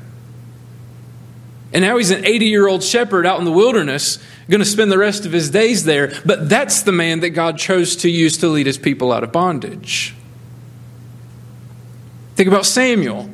And 1.75 1.83
now 1.83 1.97
he's 1.97 2.09
an 2.09 2.25
80 2.25 2.45
year 2.45 2.67
old 2.67 2.83
shepherd 2.83 3.25
out 3.25 3.37
in 3.37 3.43
the 3.43 3.51
wilderness 3.51 4.17
going 4.49 4.59
to 4.59 4.65
spend 4.65 4.89
the 4.89 4.97
rest 4.97 5.25
of 5.25 5.33
his 5.33 5.49
days 5.49 5.83
there, 5.83 6.13
but 6.23 6.47
that's 6.47 6.83
the 6.83 6.93
man 6.93 7.19
that 7.19 7.31
God 7.31 7.57
chose 7.57 7.97
to 7.97 8.09
use 8.09 8.37
to 8.37 8.47
lead 8.47 8.65
his 8.65 8.77
people 8.77 9.11
out 9.11 9.25
of 9.25 9.33
bondage. 9.33 10.15
Think 12.35 12.47
about 12.47 12.65
Samuel. 12.65 13.29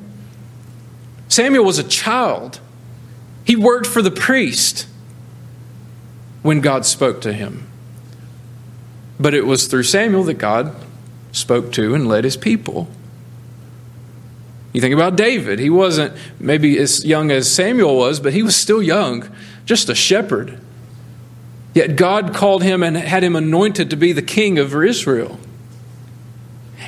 Samuel 1.28 1.64
was 1.64 1.78
a 1.78 1.84
child. 1.84 2.60
He 3.44 3.56
worked 3.56 3.86
for 3.86 4.02
the 4.02 4.10
priest 4.10 4.88
when 6.42 6.62
God 6.62 6.84
spoke 6.84 7.22
to 7.22 7.34
him. 7.34 7.68
But 9.20 9.36
it 9.36 9.46
was 9.46 9.68
through 9.68 9.84
Samuel 9.84 10.24
that 10.24 10.40
God 10.40 10.76
spoke 11.32 11.72
to 11.74 11.94
and 11.94 12.08
led 12.08 12.24
his 12.24 12.38
people. 12.38 12.90
You 14.74 14.82
think 14.82 14.94
about 14.94 15.16
David. 15.16 15.60
He 15.60 15.70
wasn't 15.70 16.16
maybe 16.40 16.78
as 16.78 17.04
young 17.06 17.30
as 17.32 17.52
Samuel 17.52 17.98
was, 17.98 18.20
but 18.20 18.34
he 18.34 18.42
was 18.42 18.56
still 18.56 18.82
young, 18.82 19.30
just 19.66 19.90
a 19.90 19.96
shepherd. 19.96 20.60
Yet 21.74 21.96
God 21.96 22.34
called 22.34 22.64
him 22.64 22.84
and 22.84 22.96
had 22.98 23.24
him 23.24 23.36
anointed 23.36 23.90
to 23.90 23.96
be 23.96 24.14
the 24.14 24.22
king 24.22 24.60
of 24.60 24.76
Israel. 24.76 25.40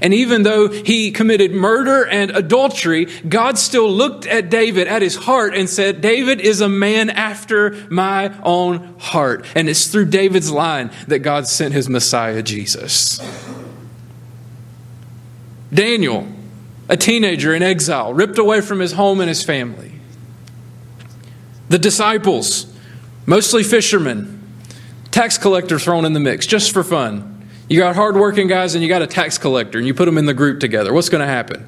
And 0.01 0.13
even 0.13 0.43
though 0.43 0.69
he 0.69 1.11
committed 1.11 1.53
murder 1.53 2.05
and 2.05 2.31
adultery, 2.31 3.05
God 3.27 3.57
still 3.57 3.89
looked 3.89 4.25
at 4.25 4.49
David, 4.49 4.87
at 4.87 5.01
his 5.01 5.15
heart, 5.15 5.55
and 5.55 5.69
said, 5.69 6.01
David 6.01 6.41
is 6.41 6.61
a 6.61 6.67
man 6.67 7.09
after 7.09 7.77
my 7.89 8.33
own 8.43 8.95
heart. 8.99 9.45
And 9.55 9.69
it's 9.69 9.87
through 9.87 10.05
David's 10.05 10.51
line 10.51 10.91
that 11.07 11.19
God 11.19 11.47
sent 11.47 11.73
his 11.73 11.87
Messiah, 11.87 12.41
Jesus. 12.41 13.19
Daniel, 15.71 16.27
a 16.93 16.95
teenager 16.95 17.55
in 17.55 17.63
exile, 17.63 18.13
ripped 18.13 18.38
away 18.38 18.62
from 18.62 18.79
his 18.79 18.91
home 18.91 19.19
and 19.19 19.27
his 19.27 19.41
family. 19.41 19.93
The 21.67 21.79
disciples, 21.79 22.71
mostly 23.25 23.63
fishermen, 23.63 24.39
tax 25.09 25.39
collector 25.39 25.79
thrown 25.79 26.05
in 26.05 26.13
the 26.13 26.19
mix 26.19 26.45
just 26.45 26.71
for 26.71 26.83
fun. 26.83 27.50
You 27.67 27.79
got 27.79 27.95
hardworking 27.95 28.47
guys 28.47 28.75
and 28.75 28.83
you 28.83 28.89
got 28.89 29.01
a 29.01 29.07
tax 29.07 29.39
collector, 29.39 29.79
and 29.79 29.88
you 29.88 29.95
put 29.95 30.05
them 30.05 30.19
in 30.19 30.27
the 30.27 30.35
group 30.35 30.59
together. 30.59 30.93
What's 30.93 31.09
going 31.09 31.21
to 31.21 31.27
happen? 31.27 31.67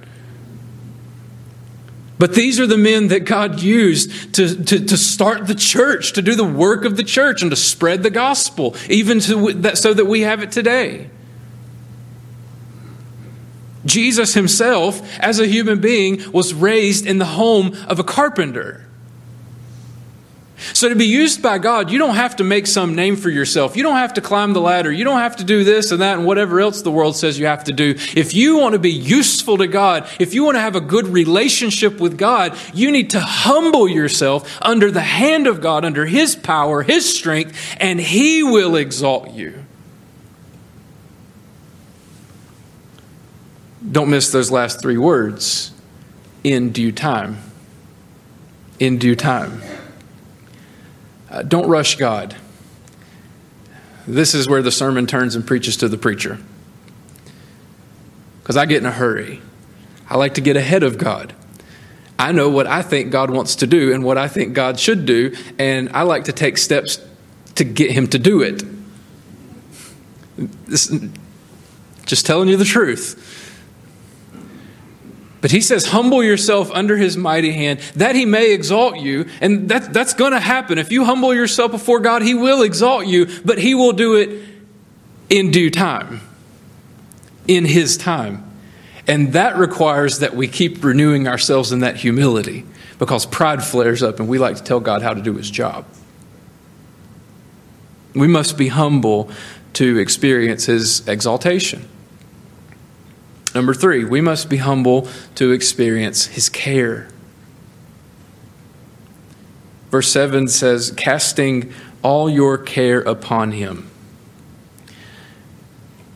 But 2.20 2.36
these 2.36 2.60
are 2.60 2.67
the 2.67 2.77
men 2.77 3.08
that 3.08 3.25
God 3.25 3.60
used 3.60 4.36
to, 4.36 4.63
to, 4.63 4.86
to, 4.86 4.96
start 4.96 5.48
the 5.48 5.55
church, 5.55 6.13
to 6.13 6.22
do 6.22 6.36
the 6.36 6.46
work 6.46 6.86
of 6.86 6.98
the 6.98 7.03
church, 7.03 7.41
and 7.41 7.50
to 7.50 7.58
spread 7.58 8.03
the 8.03 8.12
gospel, 8.12 8.75
even 8.91 9.20
to 9.22 9.75
so 9.75 9.91
that 9.91 10.05
we 10.05 10.22
have 10.22 10.44
it 10.44 10.51
today. 10.51 11.10
Jesus 13.86 14.34
himself, 14.34 15.01
as 15.20 15.39
a 15.39 15.48
human 15.48 15.80
being, 15.80 16.32
was 16.32 16.54
raised 16.54 17.06
in 17.06 17.18
the 17.18 17.25
home 17.25 17.75
of 17.88 18.00
a 18.00 18.04
carpenter. 18.04 18.86
So, 20.74 20.89
to 20.89 20.96
be 20.96 21.06
used 21.06 21.42
by 21.42 21.58
God, 21.58 21.92
you 21.92 22.00
don't 22.00 22.15
have 22.15 22.38
to 22.38 22.44
make 22.44 22.65
some 22.65 22.96
name 22.96 23.18
for 23.18 23.30
yourself. 23.30 23.75
You 23.75 23.84
don't 23.84 23.98
have 23.98 24.13
to 24.13 24.22
climb 24.22 24.54
the 24.54 24.62
ladder. 24.62 24.92
You 24.92 25.04
don't 25.04 25.20
have 25.20 25.36
to 25.38 25.44
do 25.44 25.63
this 25.63 25.92
and 25.92 26.01
that 26.01 26.18
and 26.18 26.25
whatever 26.25 26.62
else 26.62 26.82
the 26.82 26.92
world 26.92 27.15
says 27.15 27.38
you 27.38 27.46
have 27.46 27.65
to 27.65 27.74
do. 27.74 27.96
If 28.15 28.34
you 28.34 28.58
want 28.58 28.74
to 28.74 28.80
be 28.80 28.92
useful 28.92 29.58
to 29.58 29.68
God, 29.68 30.10
if 30.18 30.34
you 30.34 30.46
want 30.46 30.56
to 30.56 30.62
have 30.62 30.75
a 30.75 30.82
good 30.82 31.08
relationship 31.08 32.00
with 32.00 32.18
God, 32.18 32.58
you 32.74 32.89
need 32.89 33.12
to 33.12 33.20
humble 33.20 33.88
yourself 33.88 34.58
under 34.62 34.92
the 34.92 35.01
hand 35.01 35.48
of 35.48 35.60
God, 35.60 35.84
under 35.84 36.06
His 36.06 36.36
power, 36.36 36.84
His 36.84 37.13
strength, 37.13 37.75
and 37.77 38.00
He 38.00 38.42
will 38.42 38.75
exalt 38.75 39.32
you. 39.32 39.64
Don't 43.92 44.10
miss 44.10 44.32
those 44.32 44.51
last 44.51 44.82
three 44.82 44.98
words 44.98 45.72
in 46.44 46.72
due 46.72 46.92
time. 46.92 47.38
In 48.80 48.98
due 48.98 49.15
time. 49.15 49.62
Uh, 51.30 51.44
don't 51.44 51.68
rush 51.68 51.96
God. 51.96 52.36
This 54.08 54.34
is 54.34 54.48
where 54.48 54.62
the 54.62 54.72
sermon 54.72 55.08
turns 55.08 55.36
and 55.36 55.46
preaches 55.46 55.77
to 55.77 55.88
the 55.88 55.98
preacher. 55.98 56.39
Because 58.42 58.58
I 58.58 58.65
get 58.65 58.77
in 58.77 58.86
a 58.86 58.92
hurry. 58.92 59.42
I 60.08 60.18
like 60.18 60.36
to 60.36 60.42
get 60.42 60.56
ahead 60.56 60.84
of 60.84 60.98
God. 60.98 61.34
I 62.18 62.32
know 62.32 62.50
what 62.50 62.68
I 62.68 62.82
think 62.82 63.12
God 63.12 63.30
wants 63.30 63.56
to 63.58 63.68
do 63.68 63.94
and 63.94 64.04
what 64.04 64.18
I 64.18 64.27
think 64.27 64.54
God 64.54 64.80
should 64.80 65.06
do, 65.06 65.36
and 65.58 65.89
I 65.89 66.04
like 66.04 66.25
to 66.25 66.32
take 66.32 66.58
steps 66.58 67.00
to 67.56 67.63
get 67.63 67.92
Him 67.92 68.08
to 68.08 68.20
do 68.20 68.42
it. 68.42 68.63
This, 70.38 70.94
just 72.06 72.25
telling 72.25 72.48
you 72.48 72.58
the 72.58 72.65
truth. 72.65 73.45
But 75.46 75.52
he 75.52 75.62
says, 75.62 75.86
humble 75.86 76.24
yourself 76.24 76.72
under 76.72 76.98
his 76.98 77.16
mighty 77.16 77.52
hand, 77.52 77.80
that 77.98 78.16
he 78.16 78.25
may 78.25 78.52
exalt 78.52 78.98
you. 78.98 79.30
And 79.42 79.70
that, 79.70 79.94
that's 79.94 80.16
going 80.16 80.32
to 80.32 80.40
happen. 80.40 80.80
If 80.80 80.92
you 80.92 81.06
humble 81.06 81.36
yourself 81.36 81.70
before 81.70 82.00
God, 82.00 82.24
he 82.24 82.34
will 82.34 82.64
exalt 82.64 83.06
you, 83.06 83.28
but 83.46 83.60
he 83.60 83.75
will 83.75 83.92
do 83.92 84.16
it 84.16 84.44
in 85.30 85.52
due 85.52 85.70
time, 85.70 86.22
in 87.48 87.64
his 87.64 87.96
time. 87.96 88.44
And 89.06 89.34
that 89.34 89.56
requires 89.56 90.18
that 90.18 90.36
we 90.36 90.48
keep 90.48 90.84
renewing 90.84 91.28
ourselves 91.28 91.72
in 91.72 91.82
that 91.82 91.98
humility 91.98 92.66
because 92.98 93.28
pride 93.28 93.64
flares 93.64 94.02
up 94.02 94.20
and 94.20 94.28
we 94.28 94.40
like 94.40 94.56
to 94.56 94.64
tell 94.64 94.80
God 94.80 95.04
how 95.04 95.14
to 95.14 95.22
do 95.22 95.36
his 95.36 95.52
job. 95.52 95.86
We 98.16 98.28
must 98.28 98.58
be 98.58 98.70
humble 98.70 99.30
to 99.74 100.00
experience 100.00 100.66
his 100.66 101.08
exaltation. 101.08 101.88
Number 103.56 103.74
three, 103.74 104.04
we 104.04 104.20
must 104.20 104.50
be 104.50 104.58
humble 104.58 105.08
to 105.36 105.54
experience 105.54 106.26
his 106.26 106.50
care. 106.50 107.08
Verse 109.90 110.12
7 110.12 110.50
says, 110.50 110.92
casting 110.98 111.74
all 112.04 112.30
your 112.30 112.58
care 112.58 113.00
upon 113.00 113.54
him. 113.54 113.90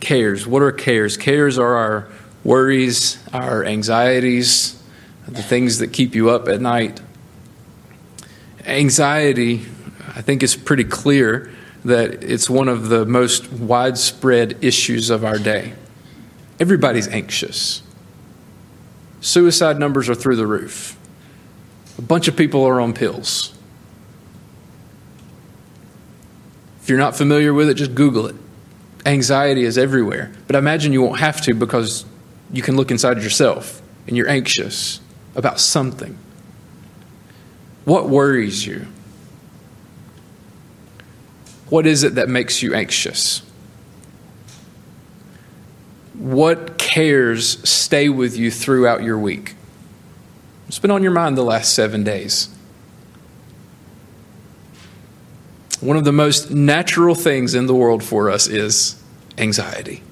Cares. 0.01 0.45
What 0.45 0.61
are 0.61 0.73
cares? 0.73 1.15
Cares 1.15 1.57
are 1.57 1.75
our 1.75 2.09
worries, 2.43 3.19
our 3.31 3.63
anxieties, 3.63 4.81
the 5.25 5.41
things 5.41 5.77
that 5.77 5.93
keep 5.93 6.15
you 6.15 6.29
up 6.29 6.49
at 6.49 6.59
night. 6.59 6.99
Anxiety, 8.65 9.65
I 10.13 10.21
think 10.21 10.43
it's 10.43 10.57
pretty 10.57 10.83
clear 10.83 11.49
that 11.85 12.21
it's 12.21 12.49
one 12.49 12.67
of 12.67 12.89
the 12.89 13.05
most 13.05 13.49
widespread 13.49 14.57
issues 14.61 15.09
of 15.09 15.23
our 15.23 15.37
day. 15.37 15.73
Everybody's 16.59 17.07
anxious. 17.07 17.81
Suicide 19.21 19.79
numbers 19.79 20.09
are 20.09 20.15
through 20.15 20.35
the 20.35 20.47
roof. 20.47 20.97
A 21.97 22.01
bunch 22.01 22.27
of 22.27 22.35
people 22.35 22.63
are 22.65 22.79
on 22.79 22.93
pills. 22.93 23.53
If 26.81 26.89
you're 26.89 26.97
not 26.97 27.15
familiar 27.15 27.53
with 27.53 27.69
it, 27.69 27.75
just 27.75 27.95
Google 27.95 28.25
it. 28.27 28.35
Anxiety 29.05 29.63
is 29.63 29.77
everywhere. 29.77 30.31
But 30.47 30.55
I 30.55 30.59
imagine 30.59 30.93
you 30.93 31.01
won't 31.01 31.19
have 31.19 31.41
to 31.41 31.53
because 31.53 32.05
you 32.51 32.61
can 32.61 32.75
look 32.75 32.91
inside 32.91 33.21
yourself 33.21 33.81
and 34.07 34.17
you're 34.17 34.29
anxious 34.29 34.99
about 35.35 35.59
something. 35.59 36.17
What 37.85 38.09
worries 38.09 38.65
you? 38.65 38.87
What 41.69 41.85
is 41.85 42.03
it 42.03 42.15
that 42.15 42.27
makes 42.27 42.63
you 42.63 42.73
anxious? 42.73 43.43
What 46.29 46.77
cares 46.77 47.67
stay 47.67 48.07
with 48.07 48.37
you 48.37 48.51
throughout 48.51 49.01
your 49.01 49.17
week? 49.17 49.55
What's 50.65 50.77
been 50.77 50.91
on 50.91 51.01
your 51.01 51.11
mind 51.11 51.35
the 51.35 51.43
last 51.43 51.73
seven 51.73 52.03
days? 52.03 52.49
One 55.81 55.97
of 55.97 56.03
the 56.03 56.11
most 56.11 56.51
natural 56.51 57.15
things 57.15 57.55
in 57.55 57.65
the 57.65 57.73
world 57.73 58.03
for 58.03 58.29
us 58.29 58.47
is 58.47 59.01
anxiety. 59.39 60.03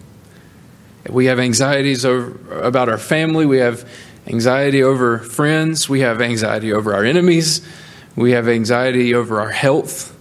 We 1.07 1.27
have 1.27 1.37
anxieties 1.37 2.03
over, 2.03 2.63
about 2.63 2.89
our 2.89 2.97
family, 2.97 3.45
we 3.45 3.59
have 3.59 3.87
anxiety 4.25 4.81
over 4.81 5.19
friends, 5.19 5.87
we 5.87 5.99
have 5.99 6.19
anxiety 6.19 6.73
over 6.73 6.95
our 6.95 7.05
enemies, 7.05 7.61
we 8.15 8.31
have 8.31 8.47
anxiety 8.47 9.13
over 9.13 9.39
our 9.39 9.51
health, 9.51 10.17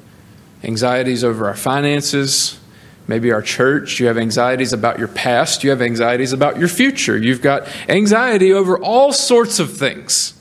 anxieties 0.62 1.24
over 1.24 1.46
our 1.46 1.56
finances, 1.56 2.60
maybe 3.08 3.32
our 3.32 3.42
church. 3.42 4.00
You 4.00 4.06
have 4.06 4.18
anxieties 4.18 4.72
about 4.72 4.98
your 4.98 5.08
past. 5.08 5.64
You 5.64 5.70
have 5.70 5.82
anxieties 5.82 6.32
about 6.32 6.58
your 6.58 6.68
future. 6.68 7.16
You've 7.16 7.42
got 7.42 7.68
anxiety 7.88 8.52
over 8.52 8.78
all 8.78 9.12
sorts 9.12 9.58
of 9.58 9.76
things. 9.76 10.32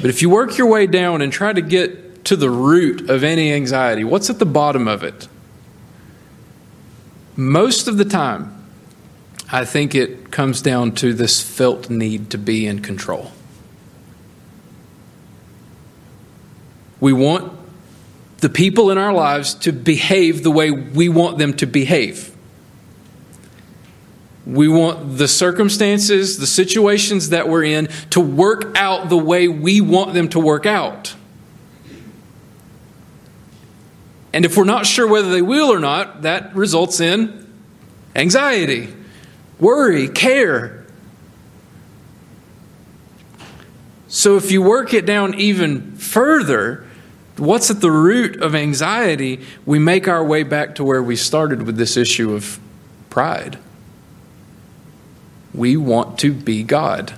But 0.00 0.08
if 0.08 0.22
you 0.22 0.30
work 0.30 0.56
your 0.56 0.66
way 0.66 0.86
down 0.86 1.20
and 1.20 1.32
try 1.32 1.52
to 1.52 1.60
get 1.60 2.24
to 2.24 2.36
the 2.36 2.48
root 2.48 3.10
of 3.10 3.22
any 3.22 3.52
anxiety, 3.52 4.04
what's 4.04 4.30
at 4.30 4.38
the 4.38 4.46
bottom 4.46 4.88
of 4.88 5.02
it? 5.02 5.28
Most 7.36 7.86
of 7.86 7.98
the 7.98 8.04
time, 8.04 8.56
I 9.52 9.64
think 9.64 9.94
it 9.94 10.30
comes 10.30 10.62
down 10.62 10.92
to 10.96 11.12
this 11.12 11.42
felt 11.42 11.90
need 11.90 12.30
to 12.30 12.38
be 12.38 12.66
in 12.66 12.80
control. 12.80 13.32
We 17.00 17.12
want 17.12 17.52
the 18.38 18.48
people 18.48 18.90
in 18.90 18.98
our 18.98 19.12
lives 19.12 19.54
to 19.54 19.72
behave 19.72 20.42
the 20.42 20.50
way 20.50 20.70
we 20.70 21.08
want 21.08 21.38
them 21.38 21.54
to 21.54 21.66
behave. 21.66 22.34
We 24.46 24.68
want 24.68 25.18
the 25.18 25.28
circumstances, 25.28 26.38
the 26.38 26.46
situations 26.46 27.30
that 27.30 27.48
we're 27.48 27.64
in, 27.64 27.88
to 28.10 28.20
work 28.20 28.76
out 28.76 29.08
the 29.08 29.18
way 29.18 29.48
we 29.48 29.80
want 29.80 30.14
them 30.14 30.28
to 30.30 30.40
work 30.40 30.66
out. 30.66 31.14
And 34.32 34.44
if 34.44 34.56
we're 34.56 34.64
not 34.64 34.86
sure 34.86 35.06
whether 35.06 35.30
they 35.30 35.42
will 35.42 35.70
or 35.70 35.80
not, 35.80 36.22
that 36.22 36.54
results 36.54 37.00
in 37.00 37.46
anxiety, 38.14 38.92
worry, 39.58 40.08
care. 40.08 40.86
So 44.08 44.36
if 44.36 44.50
you 44.50 44.62
work 44.62 44.94
it 44.94 45.06
down 45.06 45.34
even 45.34 45.96
further, 45.96 46.86
what's 47.40 47.70
at 47.70 47.80
the 47.80 47.90
root 47.90 48.40
of 48.40 48.54
anxiety, 48.54 49.40
we 49.64 49.78
make 49.78 50.06
our 50.06 50.24
way 50.24 50.42
back 50.42 50.74
to 50.76 50.84
where 50.84 51.02
we 51.02 51.16
started 51.16 51.62
with 51.62 51.76
this 51.76 51.96
issue 51.96 52.34
of 52.34 52.60
pride. 53.08 53.58
We 55.52 55.76
want 55.76 56.18
to 56.20 56.32
be 56.32 56.62
God, 56.62 57.14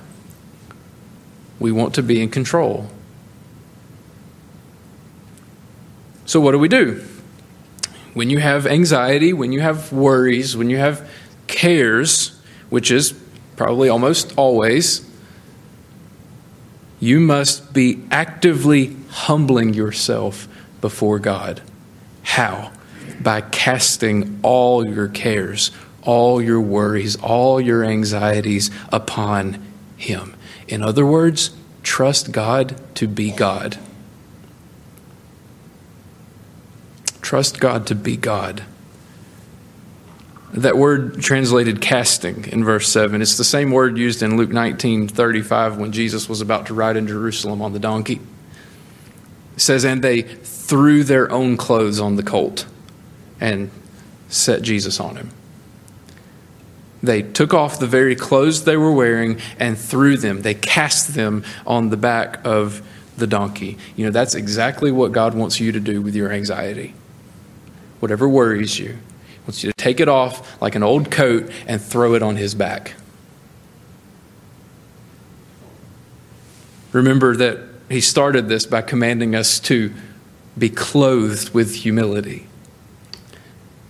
we 1.59 1.71
want 1.71 1.93
to 1.95 2.03
be 2.03 2.21
in 2.21 2.29
control. 2.29 2.89
So, 6.25 6.39
what 6.39 6.53
do 6.53 6.59
we 6.59 6.69
do? 6.69 7.03
When 8.13 8.29
you 8.29 8.39
have 8.39 8.65
anxiety, 8.65 9.33
when 9.33 9.51
you 9.51 9.59
have 9.59 9.91
worries, 9.91 10.55
when 10.55 10.69
you 10.69 10.77
have 10.77 11.07
cares, 11.47 12.39
which 12.69 12.91
is 12.91 13.13
probably 13.55 13.89
almost 13.89 14.33
always, 14.37 15.09
you 17.03 17.19
must 17.19 17.73
be 17.73 18.01
actively 18.09 18.95
humbling 19.09 19.73
yourself 19.73 20.47
before 20.79 21.19
God. 21.19 21.61
How? 22.21 22.71
By 23.19 23.41
casting 23.41 24.39
all 24.41 24.87
your 24.87 25.09
cares, 25.09 25.71
all 26.03 26.41
your 26.41 26.61
worries, 26.61 27.17
all 27.17 27.59
your 27.59 27.83
anxieties 27.83 28.71
upon 28.89 29.61
Him. 29.97 30.33
In 30.69 30.81
other 30.81 31.05
words, 31.05 31.51
trust 31.83 32.31
God 32.31 32.79
to 32.95 33.05
be 33.09 33.31
God. 33.31 33.77
Trust 37.21 37.59
God 37.59 37.85
to 37.87 37.95
be 37.95 38.15
God. 38.15 38.63
That 40.53 40.77
word 40.77 41.19
translated 41.19 41.81
casting 41.81 42.45
in 42.45 42.63
verse 42.63 42.87
7, 42.87 43.21
it's 43.21 43.37
the 43.37 43.43
same 43.43 43.71
word 43.71 43.97
used 43.97 44.21
in 44.21 44.37
Luke 44.37 44.51
19 44.51 45.07
35 45.07 45.77
when 45.77 45.91
Jesus 45.91 46.29
was 46.29 46.41
about 46.41 46.67
to 46.67 46.75
ride 46.75 46.95
in 46.95 47.07
Jerusalem 47.07 47.61
on 47.61 47.73
the 47.73 47.79
donkey. 47.79 48.21
It 49.55 49.59
says, 49.59 49.83
And 49.83 50.03
they 50.03 50.21
threw 50.21 51.03
their 51.03 51.31
own 51.31 51.57
clothes 51.57 51.99
on 51.99 52.17
the 52.17 52.23
colt 52.23 52.67
and 53.39 53.71
set 54.29 54.61
Jesus 54.61 54.99
on 54.99 55.15
him. 55.15 55.31
They 57.01 57.21
took 57.21 57.53
off 57.53 57.79
the 57.79 57.87
very 57.87 58.15
clothes 58.15 58.63
they 58.63 58.77
were 58.77 58.93
wearing 58.93 59.41
and 59.59 59.77
threw 59.77 60.17
them. 60.17 60.41
They 60.41 60.53
cast 60.53 61.15
them 61.15 61.43
on 61.67 61.89
the 61.89 61.97
back 61.97 62.39
of 62.45 62.81
the 63.17 63.27
donkey. 63.27 63.77
You 63.95 64.05
know, 64.05 64.11
that's 64.11 64.35
exactly 64.35 64.91
what 64.91 65.11
God 65.11 65.33
wants 65.33 65.59
you 65.59 65.71
to 65.71 65.79
do 65.79 66.01
with 66.01 66.15
your 66.15 66.31
anxiety. 66.31 66.93
Whatever 67.99 68.29
worries 68.29 68.79
you, 68.79 68.97
wants 69.43 69.63
you 69.63 69.71
to 69.71 69.77
take 69.77 69.99
it 69.99 70.07
off 70.07 70.61
like 70.61 70.75
an 70.75 70.83
old 70.83 71.11
coat 71.11 71.51
and 71.67 71.81
throw 71.81 72.15
it 72.15 72.23
on 72.23 72.35
his 72.35 72.55
back. 72.55 72.95
Remember 76.91 77.35
that 77.35 77.59
he 77.89 78.01
started 78.01 78.47
this 78.47 78.65
by 78.65 78.81
commanding 78.81 79.35
us 79.35 79.59
to 79.61 79.93
be 80.57 80.69
clothed 80.69 81.53
with 81.53 81.75
humility. 81.75 82.47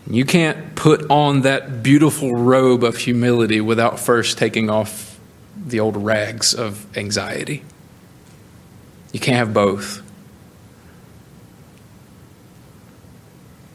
You 0.09 0.25
can't 0.25 0.75
put 0.75 1.09
on 1.09 1.41
that 1.41 1.83
beautiful 1.83 2.31
robe 2.31 2.83
of 2.83 2.97
humility 2.97 3.61
without 3.61 3.99
first 3.99 4.37
taking 4.37 4.69
off 4.69 5.19
the 5.55 5.79
old 5.79 5.95
rags 5.95 6.53
of 6.53 6.85
anxiety. 6.97 7.63
You 9.11 9.19
can't 9.19 9.37
have 9.37 9.53
both. 9.53 10.01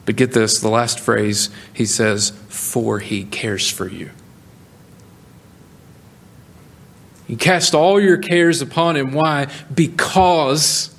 But 0.08 0.16
get 0.16 0.32
this 0.32 0.60
the 0.60 0.70
last 0.70 1.00
phrase, 1.00 1.50
he 1.74 1.84
says, 1.84 2.30
For 2.48 2.98
he 2.98 3.24
cares 3.24 3.70
for 3.70 3.86
you. 3.86 4.08
You 7.26 7.36
cast 7.36 7.74
all 7.74 8.00
your 8.00 8.16
cares 8.16 8.62
upon 8.62 8.96
him. 8.96 9.12
Why? 9.12 9.48
Because 9.74 10.98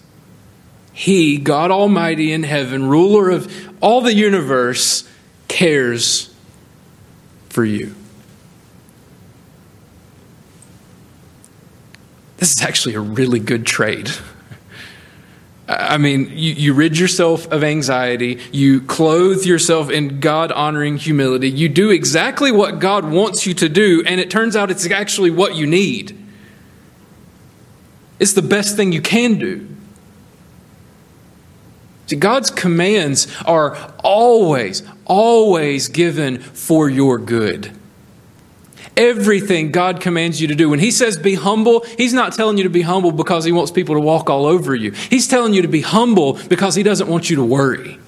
he, 0.94 1.40
God 1.40 1.72
Almighty 1.72 2.32
in 2.32 2.44
heaven, 2.44 2.88
ruler 2.88 3.32
of 3.32 3.52
all 3.82 4.02
the 4.02 4.14
universe, 4.14 5.10
cares 5.48 6.32
for 7.50 7.66
you. 7.66 7.96
This 12.38 12.52
is 12.52 12.62
actually 12.62 12.94
a 12.94 13.02
really 13.02 13.40
good 13.40 13.66
trade. 13.66 14.12
I 15.70 16.00
mean, 16.00 16.32
you, 16.32 16.54
you, 16.54 16.74
rid 16.74 16.98
yourself 16.98 17.48
of 17.52 17.64
anxiety. 17.64 18.40
You 18.52 18.82
clothe 18.82 19.46
yourself 19.46 19.92
in 19.92 20.20
God 20.20 20.52
honoring 20.52 20.98
humility. 20.98 21.48
You 21.48 21.70
do 21.70 21.92
exactly 21.92 22.52
what 22.52 22.80
God 22.80 23.06
wants 23.06 23.46
you 23.46 23.54
to 23.54 23.70
do, 23.70 24.04
and 24.04 24.20
it 24.20 24.32
turns 24.32 24.56
out 24.56 24.72
it's 24.72 24.90
actually 24.90 25.30
what 25.30 25.54
you 25.54 25.68
need. 25.68 26.18
It's 28.18 28.34
the 28.34 28.42
best 28.42 28.76
thing 28.76 28.92
you 28.92 29.02
can 29.02 29.38
do. 29.38 29.68
See, 32.08 32.16
God's 32.16 32.50
commands 32.50 33.28
are 33.46 33.78
always, 34.04 34.82
always 35.06 35.88
given 35.88 36.40
for 36.40 36.90
your 36.90 37.20
good 37.20 37.79
everything 38.96 39.72
God 39.72 40.02
commands 40.02 40.42
you 40.42 40.48
to 40.48 40.56
do. 40.56 40.70
When 40.70 40.80
He 40.80 40.92
says 40.92 41.18
be 41.18 41.36
humble, 41.36 41.86
He's 41.98 42.14
not 42.14 42.34
telling 42.34 42.58
you 42.58 42.64
to 42.64 42.70
be 42.70 42.82
humble 42.82 43.12
because 43.12 43.46
He 43.46 43.52
wants 43.52 43.72
people 43.72 43.96
to 43.96 44.02
walk 44.02 44.30
all 44.30 44.46
over 44.46 44.76
you. 44.76 44.92
He's 44.92 45.28
telling 45.28 45.54
you 45.54 45.62
to 45.62 45.68
be 45.68 45.82
humble 45.82 46.34
because 46.48 46.76
He 46.76 46.84
doesn't 46.84 47.08
want 47.08 47.30
you 47.30 47.36
to 47.38 47.44
worry. 47.44 48.00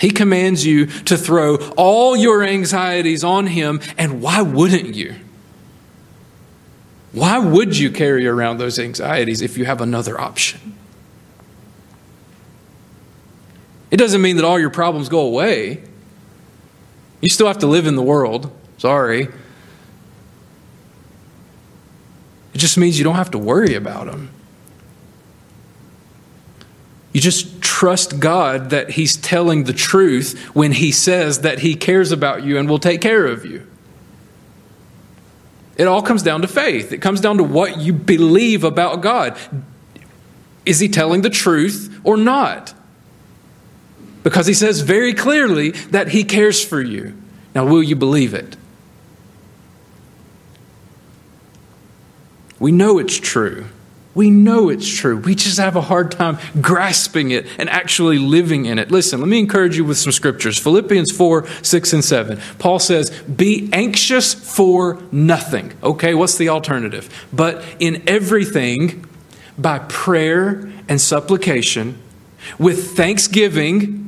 He 0.00 0.10
commands 0.10 0.66
you 0.66 0.86
to 0.86 1.16
throw 1.16 1.56
all 1.76 2.16
your 2.16 2.42
anxieties 2.42 3.24
on 3.24 3.46
Him, 3.46 3.80
and 3.96 4.20
why 4.20 4.42
wouldn't 4.42 4.94
you? 4.94 5.14
Why 7.12 7.38
would 7.38 7.78
you 7.78 7.90
carry 7.90 8.26
around 8.26 8.58
those 8.58 8.78
anxieties 8.78 9.40
if 9.40 9.56
you 9.56 9.64
have 9.64 9.80
another 9.80 10.20
option? 10.20 10.74
It 13.90 13.98
doesn't 13.98 14.20
mean 14.20 14.36
that 14.36 14.44
all 14.44 14.58
your 14.58 14.70
problems 14.70 15.08
go 15.08 15.20
away. 15.20 15.84
You 17.24 17.30
still 17.30 17.46
have 17.46 17.60
to 17.60 17.66
live 17.66 17.86
in 17.86 17.96
the 17.96 18.02
world. 18.02 18.52
Sorry. 18.76 19.22
It 22.52 22.58
just 22.58 22.76
means 22.76 22.98
you 22.98 23.04
don't 23.04 23.14
have 23.14 23.30
to 23.30 23.38
worry 23.38 23.74
about 23.76 24.08
them. 24.08 24.28
You 27.14 27.22
just 27.22 27.62
trust 27.62 28.20
God 28.20 28.68
that 28.68 28.90
He's 28.90 29.16
telling 29.16 29.64
the 29.64 29.72
truth 29.72 30.38
when 30.54 30.72
He 30.72 30.92
says 30.92 31.40
that 31.40 31.60
He 31.60 31.76
cares 31.76 32.12
about 32.12 32.42
you 32.42 32.58
and 32.58 32.68
will 32.68 32.78
take 32.78 33.00
care 33.00 33.24
of 33.24 33.46
you. 33.46 33.66
It 35.78 35.86
all 35.86 36.02
comes 36.02 36.22
down 36.22 36.42
to 36.42 36.46
faith. 36.46 36.92
It 36.92 36.98
comes 36.98 37.22
down 37.22 37.38
to 37.38 37.42
what 37.42 37.78
you 37.78 37.94
believe 37.94 38.64
about 38.64 39.00
God. 39.00 39.38
Is 40.66 40.78
He 40.78 40.90
telling 40.90 41.22
the 41.22 41.30
truth 41.30 41.98
or 42.04 42.18
not? 42.18 42.73
Because 44.24 44.46
he 44.46 44.54
says 44.54 44.80
very 44.80 45.14
clearly 45.14 45.70
that 45.70 46.08
he 46.08 46.24
cares 46.24 46.64
for 46.64 46.80
you. 46.82 47.14
Now, 47.54 47.64
will 47.64 47.82
you 47.82 47.94
believe 47.94 48.34
it? 48.34 48.56
We 52.58 52.72
know 52.72 52.98
it's 52.98 53.20
true. 53.20 53.66
We 54.14 54.30
know 54.30 54.68
it's 54.68 54.88
true. 54.88 55.18
We 55.18 55.34
just 55.34 55.58
have 55.58 55.76
a 55.76 55.80
hard 55.80 56.12
time 56.12 56.38
grasping 56.60 57.32
it 57.32 57.46
and 57.58 57.68
actually 57.68 58.18
living 58.18 58.64
in 58.64 58.78
it. 58.78 58.90
Listen, 58.90 59.20
let 59.20 59.28
me 59.28 59.40
encourage 59.40 59.76
you 59.76 59.84
with 59.84 59.98
some 59.98 60.12
scriptures. 60.12 60.56
Philippians 60.58 61.10
4, 61.12 61.46
6, 61.62 61.92
and 61.92 62.04
7. 62.04 62.40
Paul 62.58 62.78
says, 62.78 63.10
Be 63.22 63.68
anxious 63.72 64.32
for 64.32 65.02
nothing. 65.10 65.72
Okay, 65.82 66.14
what's 66.14 66.38
the 66.38 66.48
alternative? 66.48 67.26
But 67.32 67.64
in 67.80 68.02
everything, 68.06 69.04
by 69.58 69.80
prayer 69.80 70.72
and 70.88 71.00
supplication, 71.00 71.98
with 72.58 72.96
thanksgiving, 72.96 74.03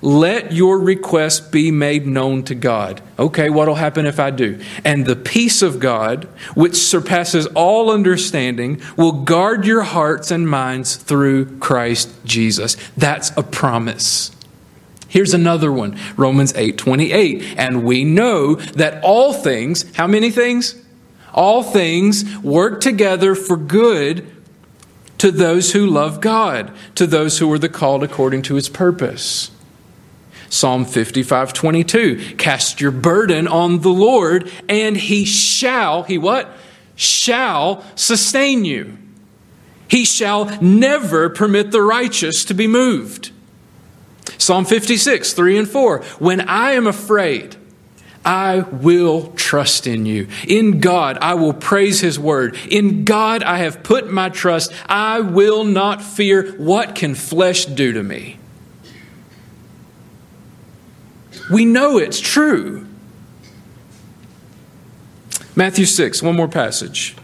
let 0.00 0.52
your 0.52 0.78
request 0.78 1.50
be 1.50 1.70
made 1.70 2.06
known 2.06 2.42
to 2.44 2.54
God. 2.54 3.00
Okay, 3.18 3.50
what'll 3.50 3.74
happen 3.74 4.06
if 4.06 4.20
I 4.20 4.30
do? 4.30 4.60
And 4.84 5.06
the 5.06 5.16
peace 5.16 5.62
of 5.62 5.80
God, 5.80 6.24
which 6.54 6.76
surpasses 6.76 7.46
all 7.48 7.90
understanding, 7.90 8.80
will 8.96 9.24
guard 9.24 9.66
your 9.66 9.82
hearts 9.82 10.30
and 10.30 10.48
minds 10.48 10.96
through 10.96 11.58
Christ 11.58 12.10
Jesus. 12.24 12.76
That's 12.96 13.36
a 13.36 13.42
promise. 13.42 14.30
Here's 15.08 15.34
another 15.34 15.72
one, 15.72 15.98
Romans 16.16 16.52
8:28. 16.54 17.42
And 17.56 17.82
we 17.82 18.04
know 18.04 18.54
that 18.54 19.02
all 19.02 19.32
things, 19.32 19.84
how 19.94 20.06
many 20.06 20.30
things? 20.30 20.74
All 21.34 21.62
things 21.62 22.24
work 22.42 22.80
together 22.80 23.34
for 23.34 23.56
good 23.56 24.26
to 25.18 25.30
those 25.30 25.72
who 25.72 25.86
love 25.86 26.20
God, 26.20 26.70
to 26.94 27.06
those 27.06 27.38
who 27.38 27.52
are 27.52 27.58
the 27.58 27.68
called 27.68 28.04
according 28.04 28.42
to 28.42 28.54
his 28.54 28.68
purpose. 28.68 29.50
Psalm 30.50 30.84
55 30.84 31.52
22. 31.52 32.34
Cast 32.36 32.80
your 32.80 32.90
burden 32.90 33.46
on 33.46 33.80
the 33.80 33.90
Lord, 33.90 34.50
and 34.68 34.96
he 34.96 35.24
shall, 35.24 36.04
he 36.04 36.18
what? 36.18 36.48
Shall 36.96 37.84
sustain 37.94 38.64
you. 38.64 38.96
He 39.88 40.04
shall 40.04 40.60
never 40.60 41.30
permit 41.30 41.70
the 41.70 41.82
righteous 41.82 42.44
to 42.46 42.54
be 42.54 42.66
moved. 42.66 43.30
Psalm 44.36 44.64
56, 44.64 45.32
3 45.32 45.58
and 45.58 45.68
4. 45.68 46.02
When 46.18 46.42
I 46.42 46.72
am 46.72 46.86
afraid, 46.86 47.56
I 48.24 48.60
will 48.60 49.32
trust 49.32 49.86
in 49.86 50.04
you. 50.04 50.28
In 50.46 50.80
God, 50.80 51.16
I 51.20 51.34
will 51.34 51.54
praise 51.54 52.00
His 52.00 52.18
word. 52.18 52.56
In 52.70 53.04
God, 53.04 53.42
I 53.42 53.58
have 53.58 53.82
put 53.82 54.10
my 54.10 54.28
trust. 54.28 54.72
I 54.86 55.20
will 55.20 55.64
not 55.64 56.02
fear. 56.02 56.52
What 56.52 56.94
can 56.94 57.14
flesh 57.14 57.64
do 57.64 57.92
to 57.94 58.02
me? 58.02 58.38
We 61.50 61.64
know 61.64 61.98
it's 61.98 62.20
true. 62.20 62.86
Matthew 65.56 65.86
6, 65.86 66.22
one 66.22 66.36
more 66.36 66.48
passage. 66.48 67.16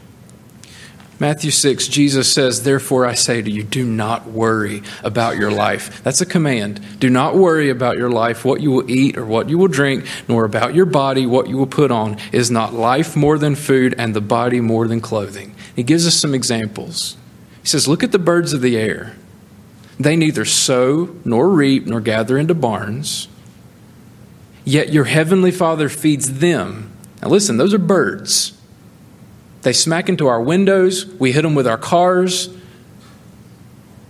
Matthew 1.21 1.53
6, 1.53 1.87
Jesus 1.87 2.33
says, 2.33 2.65
Therefore 2.65 3.07
I 3.07 3.15
say 3.15 3.41
to 3.41 3.51
you, 3.51 3.63
do 3.63 3.87
not 3.87 4.27
worry 4.27 4.83
about 5.05 5.37
your 5.37 5.53
life. 5.53 6.03
That's 6.03 6.21
a 6.21 6.27
command. 6.27 6.99
Do 6.99 7.09
not 7.09 7.37
worry 7.37 7.71
about 7.71 7.97
your 7.97 8.11
life, 8.11 8.45
what 8.45 8.61
you 8.61 8.73
will 8.73 8.91
eat 8.91 9.17
or 9.17 9.25
what 9.25 9.49
you 9.49 9.57
will 9.57 9.69
drink, 9.69 10.07
nor 10.27 10.45
about 10.45 10.75
your 10.75 10.87
body, 10.87 11.27
what 11.27 11.49
you 11.49 11.57
will 11.57 11.69
put 11.69 11.93
on. 11.93 12.17
Is 12.33 12.51
not 12.51 12.75
life 12.75 13.15
more 13.15 13.39
than 13.39 13.55
food, 13.55 13.95
and 13.97 14.15
the 14.15 14.21
body 14.21 14.61
more 14.61 14.89
than 14.89 15.01
clothing? 15.01 15.55
He 15.77 15.85
gives 15.85 16.07
us 16.07 16.17
some 16.17 16.35
examples. 16.35 17.17
He 17.63 17.69
says, 17.69 17.87
Look 17.87 18.03
at 18.03 18.11
the 18.11 18.19
birds 18.19 18.53
of 18.53 18.61
the 18.61 18.77
air. 18.77 19.15
They 20.01 20.17
neither 20.17 20.45
sow, 20.45 21.15
nor 21.25 21.49
reap, 21.51 21.87
nor 21.87 22.01
gather 22.01 22.37
into 22.37 22.55
barns 22.55 23.29
yet 24.65 24.93
your 24.93 25.05
heavenly 25.05 25.51
Father 25.51 25.89
feeds 25.89 26.39
them. 26.39 26.91
Now, 27.23 27.29
listen, 27.29 27.57
those 27.57 27.75
are 27.75 27.79
birds. 27.79 28.59
They 29.63 29.73
smack 29.73 30.09
into 30.09 30.27
our 30.27 30.43
windows, 30.43 31.07
we 31.07 31.33
hit 31.33 31.43
them 31.43 31.55
with 31.55 31.67
our 31.67 31.79
cars. 31.79 32.49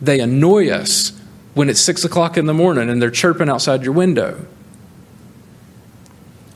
They 0.03 0.21
annoy 0.21 0.69
us 0.69 1.13
when 1.55 1.71
it's 1.71 1.81
six 1.81 2.05
o'clock 2.05 2.37
in 2.37 2.47
the 2.47 2.55
morning 2.55 2.91
and 2.91 3.01
they're 3.01 3.11
chirping 3.11 3.49
outside 3.49 3.85
your 3.85 3.93
window. 3.93 4.47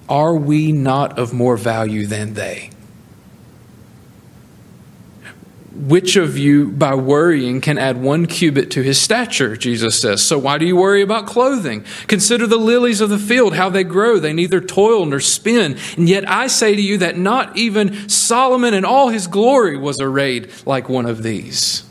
Are 0.08 0.34
we 0.34 0.72
not 0.72 1.18
of 1.18 1.32
more 1.32 1.56
value 1.56 2.06
than 2.06 2.34
they? 2.34 2.70
Which 5.79 6.17
of 6.17 6.37
you, 6.37 6.73
by 6.73 6.97
worrying, 6.97 7.61
can 7.61 7.79
add 7.79 8.03
one 8.03 8.27
cubit 8.27 8.69
to 8.73 8.83
his 8.83 9.01
stature? 9.01 9.57
Jesus 9.57 10.01
says. 10.01 10.21
So 10.21 10.37
why 10.37 10.59
do 10.59 10.67
you 10.67 10.75
worry 10.75 11.03
about 11.03 11.29
clothing? 11.29 11.85
Consider 12.09 12.49
the 12.49 12.57
lilies 12.57 13.01
of 13.01 13.11
the 13.11 13.19
field, 13.19 13.55
how 13.55 13.69
they 13.69 13.85
grow. 13.85 14.19
They 14.19 14.33
neither 14.33 14.61
toil 14.61 15.07
nor 15.07 15.21
spin. 15.21 15.79
And 15.97 16.09
yet 16.09 16.29
I 16.29 16.49
say 16.49 16.75
to 16.75 16.83
you 16.83 16.99
that 16.99 17.17
not 17.17 17.57
even 17.57 18.09
Solomon 18.09 18.75
in 18.75 18.85
all 18.85 19.11
his 19.11 19.29
glory 19.29 19.77
was 19.77 20.01
arrayed 20.01 20.51
like 20.67 20.88
one 20.88 21.07
of 21.07 21.23
these. 21.23 21.85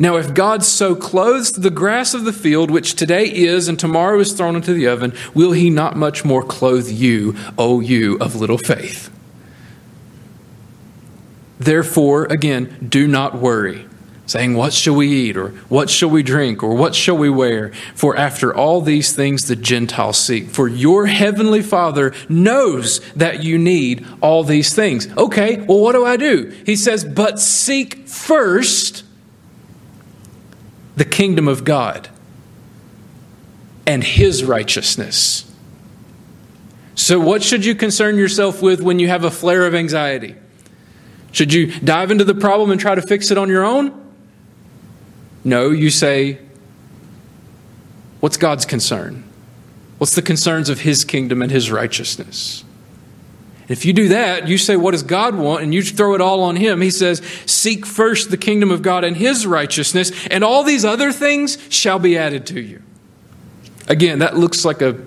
Now, 0.00 0.16
if 0.16 0.34
God 0.34 0.64
so 0.64 0.96
clothes 0.96 1.52
the 1.52 1.70
grass 1.70 2.14
of 2.14 2.24
the 2.24 2.32
field, 2.32 2.68
which 2.68 2.94
today 2.94 3.26
is 3.32 3.68
and 3.68 3.78
tomorrow 3.78 4.18
is 4.18 4.32
thrown 4.32 4.56
into 4.56 4.74
the 4.74 4.88
oven, 4.88 5.12
will 5.34 5.52
he 5.52 5.70
not 5.70 5.96
much 5.96 6.24
more 6.24 6.42
clothe 6.42 6.88
you, 6.88 7.36
O 7.56 7.78
you 7.78 8.18
of 8.18 8.34
little 8.34 8.58
faith? 8.58 9.08
Therefore, 11.58 12.24
again, 12.24 12.86
do 12.88 13.06
not 13.06 13.36
worry, 13.36 13.86
saying, 14.26 14.54
What 14.54 14.72
shall 14.72 14.96
we 14.96 15.08
eat? 15.08 15.36
or 15.36 15.48
What 15.68 15.88
shall 15.88 16.10
we 16.10 16.22
drink? 16.22 16.62
or 16.62 16.74
What 16.74 16.94
shall 16.94 17.16
we 17.16 17.30
wear? 17.30 17.72
For 17.94 18.16
after 18.16 18.54
all 18.54 18.80
these 18.80 19.14
things 19.14 19.46
the 19.46 19.56
Gentiles 19.56 20.18
seek. 20.18 20.48
For 20.48 20.66
your 20.66 21.06
heavenly 21.06 21.62
Father 21.62 22.12
knows 22.28 23.00
that 23.12 23.44
you 23.44 23.58
need 23.58 24.06
all 24.20 24.42
these 24.42 24.74
things. 24.74 25.08
Okay, 25.16 25.58
well, 25.60 25.80
what 25.80 25.92
do 25.92 26.04
I 26.04 26.16
do? 26.16 26.52
He 26.66 26.76
says, 26.76 27.04
But 27.04 27.38
seek 27.38 28.08
first 28.08 29.04
the 30.96 31.04
kingdom 31.04 31.48
of 31.48 31.64
God 31.64 32.08
and 33.86 34.02
his 34.02 34.44
righteousness. 34.44 35.50
So, 36.94 37.18
what 37.18 37.42
should 37.42 37.64
you 37.64 37.74
concern 37.74 38.16
yourself 38.16 38.62
with 38.62 38.80
when 38.80 38.98
you 38.98 39.08
have 39.08 39.24
a 39.24 39.30
flare 39.30 39.66
of 39.66 39.74
anxiety? 39.74 40.36
Should 41.34 41.52
you 41.52 41.66
dive 41.80 42.12
into 42.12 42.22
the 42.22 42.34
problem 42.34 42.70
and 42.70 42.80
try 42.80 42.94
to 42.94 43.02
fix 43.02 43.32
it 43.32 43.36
on 43.36 43.48
your 43.48 43.64
own? 43.64 43.92
No, 45.42 45.70
you 45.70 45.90
say, 45.90 46.38
What's 48.20 48.36
God's 48.36 48.64
concern? 48.64 49.24
What's 49.98 50.14
the 50.14 50.22
concerns 50.22 50.68
of 50.68 50.80
His 50.80 51.04
kingdom 51.04 51.42
and 51.42 51.50
His 51.50 51.72
righteousness? 51.72 52.64
If 53.66 53.84
you 53.84 53.92
do 53.92 54.08
that, 54.08 54.46
you 54.46 54.56
say, 54.56 54.76
What 54.76 54.92
does 54.92 55.02
God 55.02 55.34
want? 55.34 55.64
and 55.64 55.74
you 55.74 55.82
throw 55.82 56.14
it 56.14 56.20
all 56.20 56.40
on 56.40 56.54
Him. 56.54 56.80
He 56.80 56.90
says, 56.92 57.20
Seek 57.46 57.84
first 57.84 58.30
the 58.30 58.36
kingdom 58.36 58.70
of 58.70 58.82
God 58.82 59.02
and 59.02 59.16
His 59.16 59.44
righteousness, 59.44 60.12
and 60.28 60.44
all 60.44 60.62
these 60.62 60.84
other 60.84 61.10
things 61.10 61.58
shall 61.68 61.98
be 61.98 62.16
added 62.16 62.46
to 62.46 62.60
you. 62.60 62.80
Again, 63.88 64.20
that 64.20 64.36
looks 64.36 64.64
like 64.64 64.80
a 64.80 65.04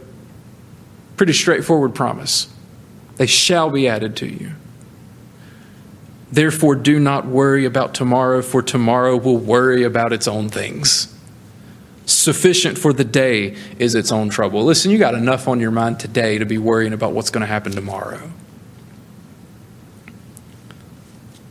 pretty 1.15 1.33
straightforward 1.33 1.95
promise. 1.95 2.53
They 3.15 3.27
shall 3.27 3.69
be 3.69 3.87
added 3.87 4.17
to 4.17 4.27
you. 4.27 4.51
Therefore, 6.31 6.75
do 6.75 6.99
not 6.99 7.25
worry 7.25 7.65
about 7.65 7.93
tomorrow, 7.93 8.41
for 8.41 8.61
tomorrow 8.61 9.15
will 9.15 9.37
worry 9.37 9.83
about 9.83 10.11
its 10.11 10.27
own 10.27 10.49
things. 10.49 11.13
Sufficient 12.05 12.77
for 12.77 12.93
the 12.93 13.03
day 13.03 13.55
is 13.79 13.95
its 13.95 14.11
own 14.11 14.29
trouble. 14.29 14.63
Listen, 14.63 14.91
you 14.91 14.97
got 14.97 15.15
enough 15.15 15.47
on 15.47 15.59
your 15.59 15.71
mind 15.71 15.99
today 15.99 16.37
to 16.37 16.45
be 16.45 16.57
worrying 16.57 16.93
about 16.93 17.13
what's 17.13 17.29
going 17.29 17.41
to 17.41 17.47
happen 17.47 17.71
tomorrow. 17.71 18.31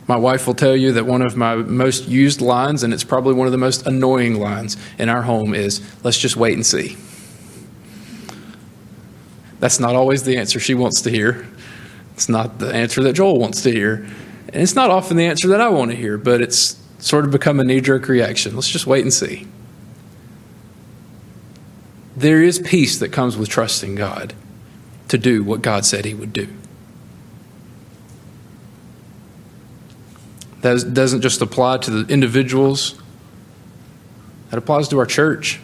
My 0.06 0.16
wife 0.16 0.46
will 0.46 0.54
tell 0.54 0.76
you 0.76 0.92
that 0.92 1.04
one 1.04 1.20
of 1.20 1.36
my 1.36 1.56
most 1.56 2.06
used 2.06 2.40
lines, 2.40 2.82
and 2.82 2.94
it's 2.94 3.02
probably 3.02 3.34
one 3.34 3.48
of 3.48 3.52
the 3.52 3.58
most 3.58 3.86
annoying 3.86 4.38
lines 4.38 4.76
in 4.98 5.08
our 5.08 5.22
home, 5.22 5.52
is 5.52 5.82
let's 6.04 6.18
just 6.18 6.36
wait 6.36 6.54
and 6.54 6.64
see. 6.64 6.96
That's 9.58 9.80
not 9.80 9.96
always 9.96 10.22
the 10.22 10.36
answer 10.36 10.60
she 10.60 10.74
wants 10.74 11.00
to 11.02 11.10
hear. 11.10 11.48
It's 12.14 12.28
not 12.28 12.58
the 12.58 12.72
answer 12.72 13.02
that 13.02 13.14
Joel 13.14 13.38
wants 13.38 13.62
to 13.62 13.72
hear. 13.72 14.06
And 14.48 14.62
it's 14.62 14.74
not 14.74 14.90
often 14.90 15.16
the 15.16 15.26
answer 15.26 15.48
that 15.48 15.60
I 15.60 15.68
want 15.68 15.90
to 15.90 15.96
hear, 15.96 16.18
but 16.18 16.40
it's 16.40 16.80
sort 16.98 17.24
of 17.24 17.30
become 17.30 17.60
a 17.60 17.64
knee 17.64 17.80
jerk 17.80 18.08
reaction. 18.08 18.54
Let's 18.54 18.68
just 18.68 18.86
wait 18.86 19.02
and 19.02 19.12
see. 19.12 19.46
There 22.16 22.42
is 22.42 22.58
peace 22.58 22.98
that 22.98 23.10
comes 23.10 23.36
with 23.36 23.48
trusting 23.48 23.94
God 23.94 24.34
to 25.08 25.18
do 25.18 25.44
what 25.44 25.62
God 25.62 25.84
said 25.84 26.04
He 26.04 26.14
would 26.14 26.32
do. 26.32 26.48
That 30.62 30.94
doesn't 30.94 31.20
just 31.20 31.42
apply 31.42 31.78
to 31.78 31.90
the 31.90 32.12
individuals, 32.12 33.00
that 34.50 34.58
applies 34.58 34.88
to 34.88 34.98
our 34.98 35.06
church. 35.06 35.60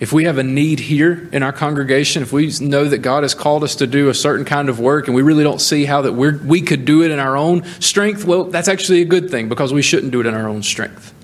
If 0.00 0.12
we 0.12 0.24
have 0.24 0.38
a 0.38 0.42
need 0.42 0.80
here 0.80 1.28
in 1.32 1.42
our 1.42 1.52
congregation, 1.52 2.22
if 2.22 2.32
we 2.32 2.52
know 2.60 2.84
that 2.84 2.98
God 2.98 3.22
has 3.22 3.32
called 3.32 3.62
us 3.62 3.76
to 3.76 3.86
do 3.86 4.08
a 4.08 4.14
certain 4.14 4.44
kind 4.44 4.68
of 4.68 4.80
work 4.80 5.06
and 5.06 5.14
we 5.14 5.22
really 5.22 5.44
don't 5.44 5.60
see 5.60 5.84
how 5.84 6.02
that 6.02 6.14
we 6.14 6.36
we 6.36 6.62
could 6.62 6.84
do 6.84 7.02
it 7.02 7.10
in 7.12 7.20
our 7.20 7.36
own 7.36 7.64
strength, 7.80 8.24
well, 8.24 8.44
that's 8.44 8.68
actually 8.68 9.02
a 9.02 9.04
good 9.04 9.30
thing 9.30 9.48
because 9.48 9.72
we 9.72 9.82
shouldn't 9.82 10.10
do 10.10 10.20
it 10.20 10.26
in 10.26 10.34
our 10.34 10.48
own 10.48 10.62
strength. 10.62 11.14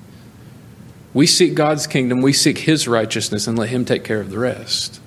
We 1.12 1.26
seek 1.26 1.54
God's 1.54 1.88
kingdom, 1.88 2.22
we 2.22 2.32
seek 2.32 2.58
His 2.58 2.86
righteousness, 2.86 3.48
and 3.48 3.58
let 3.58 3.70
Him 3.70 3.84
take 3.84 4.04
care 4.04 4.20
of 4.20 4.30
the 4.30 4.38
rest. 4.38 5.00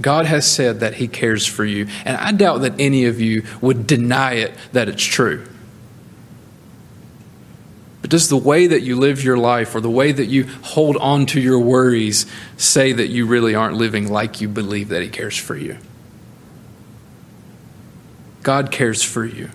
God 0.00 0.26
has 0.26 0.50
said 0.50 0.80
that 0.80 0.94
He 0.94 1.06
cares 1.06 1.46
for 1.46 1.64
you, 1.64 1.86
and 2.04 2.16
I 2.16 2.32
doubt 2.32 2.62
that 2.62 2.80
any 2.80 3.04
of 3.04 3.20
you 3.20 3.44
would 3.60 3.86
deny 3.86 4.34
it 4.34 4.52
that 4.72 4.88
it's 4.88 5.04
true. 5.04 5.46
But 8.10 8.16
does 8.16 8.28
the 8.28 8.36
way 8.36 8.66
that 8.66 8.82
you 8.82 8.96
live 8.96 9.22
your 9.22 9.36
life 9.36 9.72
or 9.72 9.80
the 9.80 9.88
way 9.88 10.10
that 10.10 10.26
you 10.26 10.48
hold 10.62 10.96
on 10.96 11.26
to 11.26 11.40
your 11.40 11.60
worries 11.60 12.26
say 12.56 12.92
that 12.92 13.06
you 13.06 13.24
really 13.24 13.54
aren't 13.54 13.76
living 13.76 14.10
like 14.10 14.40
you 14.40 14.48
believe 14.48 14.88
that 14.88 15.00
He 15.00 15.08
cares 15.08 15.36
for 15.36 15.54
you? 15.54 15.78
God 18.42 18.72
cares 18.72 19.04
for 19.04 19.24
you. 19.24 19.50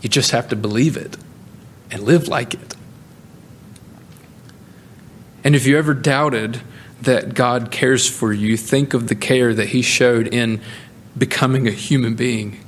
You 0.00 0.08
just 0.08 0.32
have 0.32 0.48
to 0.48 0.56
believe 0.56 0.96
it 0.96 1.16
and 1.88 2.02
live 2.02 2.26
like 2.26 2.54
it. 2.54 2.74
And 5.44 5.54
if 5.54 5.64
you 5.64 5.78
ever 5.78 5.94
doubted 5.94 6.62
that 7.02 7.34
God 7.34 7.70
cares 7.70 8.10
for 8.10 8.32
you, 8.32 8.56
think 8.56 8.94
of 8.94 9.06
the 9.06 9.14
care 9.14 9.54
that 9.54 9.68
He 9.68 9.82
showed 9.82 10.26
in 10.26 10.60
becoming 11.16 11.68
a 11.68 11.70
human 11.70 12.16
being, 12.16 12.58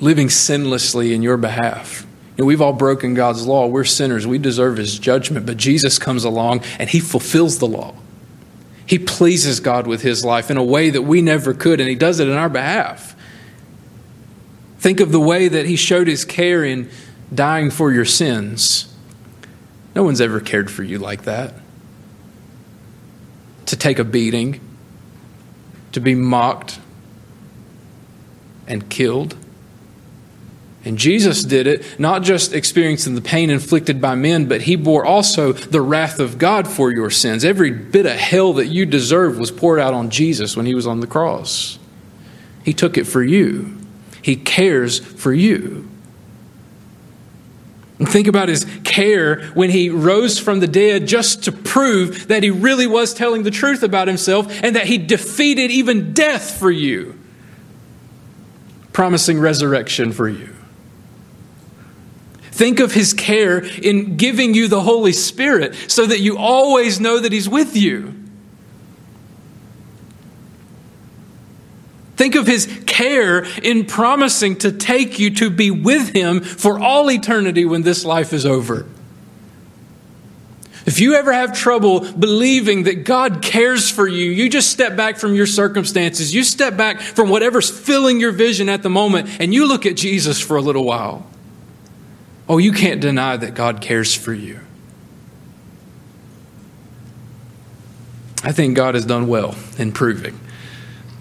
living 0.00 0.28
sinlessly 0.28 1.12
in 1.12 1.20
your 1.20 1.36
behalf. 1.36 2.06
Know, 2.40 2.46
we've 2.46 2.62
all 2.62 2.72
broken 2.72 3.12
God's 3.12 3.46
law. 3.46 3.66
We're 3.66 3.84
sinners. 3.84 4.26
We 4.26 4.38
deserve 4.38 4.78
His 4.78 4.98
judgment. 4.98 5.44
But 5.44 5.58
Jesus 5.58 5.98
comes 5.98 6.24
along 6.24 6.64
and 6.78 6.88
He 6.88 6.98
fulfills 6.98 7.58
the 7.58 7.66
law. 7.66 7.94
He 8.86 8.98
pleases 8.98 9.60
God 9.60 9.86
with 9.86 10.00
His 10.00 10.24
life 10.24 10.50
in 10.50 10.56
a 10.56 10.64
way 10.64 10.88
that 10.88 11.02
we 11.02 11.20
never 11.20 11.52
could, 11.52 11.80
and 11.80 11.88
He 11.88 11.94
does 11.94 12.18
it 12.18 12.28
in 12.28 12.34
our 12.34 12.48
behalf. 12.48 13.14
Think 14.78 15.00
of 15.00 15.12
the 15.12 15.20
way 15.20 15.48
that 15.48 15.66
He 15.66 15.76
showed 15.76 16.08
His 16.08 16.24
care 16.24 16.64
in 16.64 16.88
dying 17.32 17.70
for 17.70 17.92
your 17.92 18.06
sins. 18.06 18.92
No 19.94 20.02
one's 20.02 20.22
ever 20.22 20.40
cared 20.40 20.70
for 20.70 20.82
you 20.82 20.98
like 20.98 21.24
that. 21.24 21.52
To 23.66 23.76
take 23.76 23.98
a 23.98 24.04
beating, 24.04 24.60
to 25.92 26.00
be 26.00 26.14
mocked 26.14 26.80
and 28.66 28.88
killed. 28.88 29.36
And 30.84 30.96
Jesus 30.96 31.44
did 31.44 31.66
it, 31.66 32.00
not 32.00 32.22
just 32.22 32.54
experiencing 32.54 33.14
the 33.14 33.20
pain 33.20 33.50
inflicted 33.50 34.00
by 34.00 34.14
men, 34.14 34.46
but 34.46 34.62
he 34.62 34.76
bore 34.76 35.04
also 35.04 35.52
the 35.52 35.82
wrath 35.82 36.20
of 36.20 36.38
God 36.38 36.66
for 36.66 36.90
your 36.90 37.10
sins. 37.10 37.44
Every 37.44 37.70
bit 37.70 38.06
of 38.06 38.12
hell 38.12 38.54
that 38.54 38.68
you 38.68 38.86
deserved 38.86 39.38
was 39.38 39.50
poured 39.50 39.78
out 39.78 39.92
on 39.92 40.08
Jesus 40.08 40.56
when 40.56 40.64
he 40.64 40.74
was 40.74 40.86
on 40.86 41.00
the 41.00 41.06
cross. 41.06 41.78
He 42.64 42.72
took 42.72 42.96
it 42.96 43.04
for 43.04 43.22
you, 43.22 43.76
he 44.22 44.36
cares 44.36 44.98
for 44.98 45.32
you. 45.32 45.86
And 47.98 48.08
think 48.08 48.26
about 48.26 48.48
his 48.48 48.64
care 48.82 49.42
when 49.48 49.68
he 49.68 49.90
rose 49.90 50.38
from 50.38 50.60
the 50.60 50.66
dead 50.66 51.06
just 51.06 51.44
to 51.44 51.52
prove 51.52 52.28
that 52.28 52.42
he 52.42 52.48
really 52.48 52.86
was 52.86 53.12
telling 53.12 53.42
the 53.42 53.50
truth 53.50 53.82
about 53.82 54.08
himself 54.08 54.46
and 54.62 54.74
that 54.74 54.86
he 54.86 54.96
defeated 54.96 55.70
even 55.70 56.14
death 56.14 56.58
for 56.58 56.70
you, 56.70 57.18
promising 58.94 59.38
resurrection 59.38 60.12
for 60.12 60.26
you. 60.26 60.56
Think 62.60 62.78
of 62.78 62.92
his 62.92 63.14
care 63.14 63.60
in 63.60 64.18
giving 64.18 64.52
you 64.52 64.68
the 64.68 64.82
Holy 64.82 65.14
Spirit 65.14 65.74
so 65.88 66.04
that 66.04 66.20
you 66.20 66.36
always 66.36 67.00
know 67.00 67.18
that 67.18 67.32
he's 67.32 67.48
with 67.48 67.74
you. 67.74 68.12
Think 72.16 72.34
of 72.34 72.46
his 72.46 72.66
care 72.84 73.46
in 73.62 73.86
promising 73.86 74.56
to 74.56 74.72
take 74.72 75.18
you 75.18 75.30
to 75.36 75.48
be 75.48 75.70
with 75.70 76.14
him 76.14 76.42
for 76.42 76.78
all 76.78 77.10
eternity 77.10 77.64
when 77.64 77.80
this 77.80 78.04
life 78.04 78.34
is 78.34 78.44
over. 78.44 78.86
If 80.84 81.00
you 81.00 81.14
ever 81.14 81.32
have 81.32 81.56
trouble 81.56 82.00
believing 82.12 82.82
that 82.82 83.06
God 83.06 83.40
cares 83.40 83.90
for 83.90 84.06
you, 84.06 84.30
you 84.30 84.50
just 84.50 84.68
step 84.68 84.96
back 84.96 85.16
from 85.16 85.34
your 85.34 85.46
circumstances. 85.46 86.34
You 86.34 86.44
step 86.44 86.76
back 86.76 87.00
from 87.00 87.30
whatever's 87.30 87.70
filling 87.70 88.20
your 88.20 88.32
vision 88.32 88.68
at 88.68 88.82
the 88.82 88.90
moment 88.90 89.40
and 89.40 89.54
you 89.54 89.66
look 89.66 89.86
at 89.86 89.96
Jesus 89.96 90.38
for 90.38 90.58
a 90.58 90.60
little 90.60 90.84
while. 90.84 91.29
Oh, 92.50 92.58
you 92.58 92.72
can't 92.72 93.00
deny 93.00 93.36
that 93.36 93.54
God 93.54 93.80
cares 93.80 94.12
for 94.12 94.34
you. 94.34 94.58
I 98.42 98.50
think 98.50 98.74
God 98.74 98.96
has 98.96 99.06
done 99.06 99.28
well 99.28 99.54
in 99.78 99.92
proving 99.92 100.40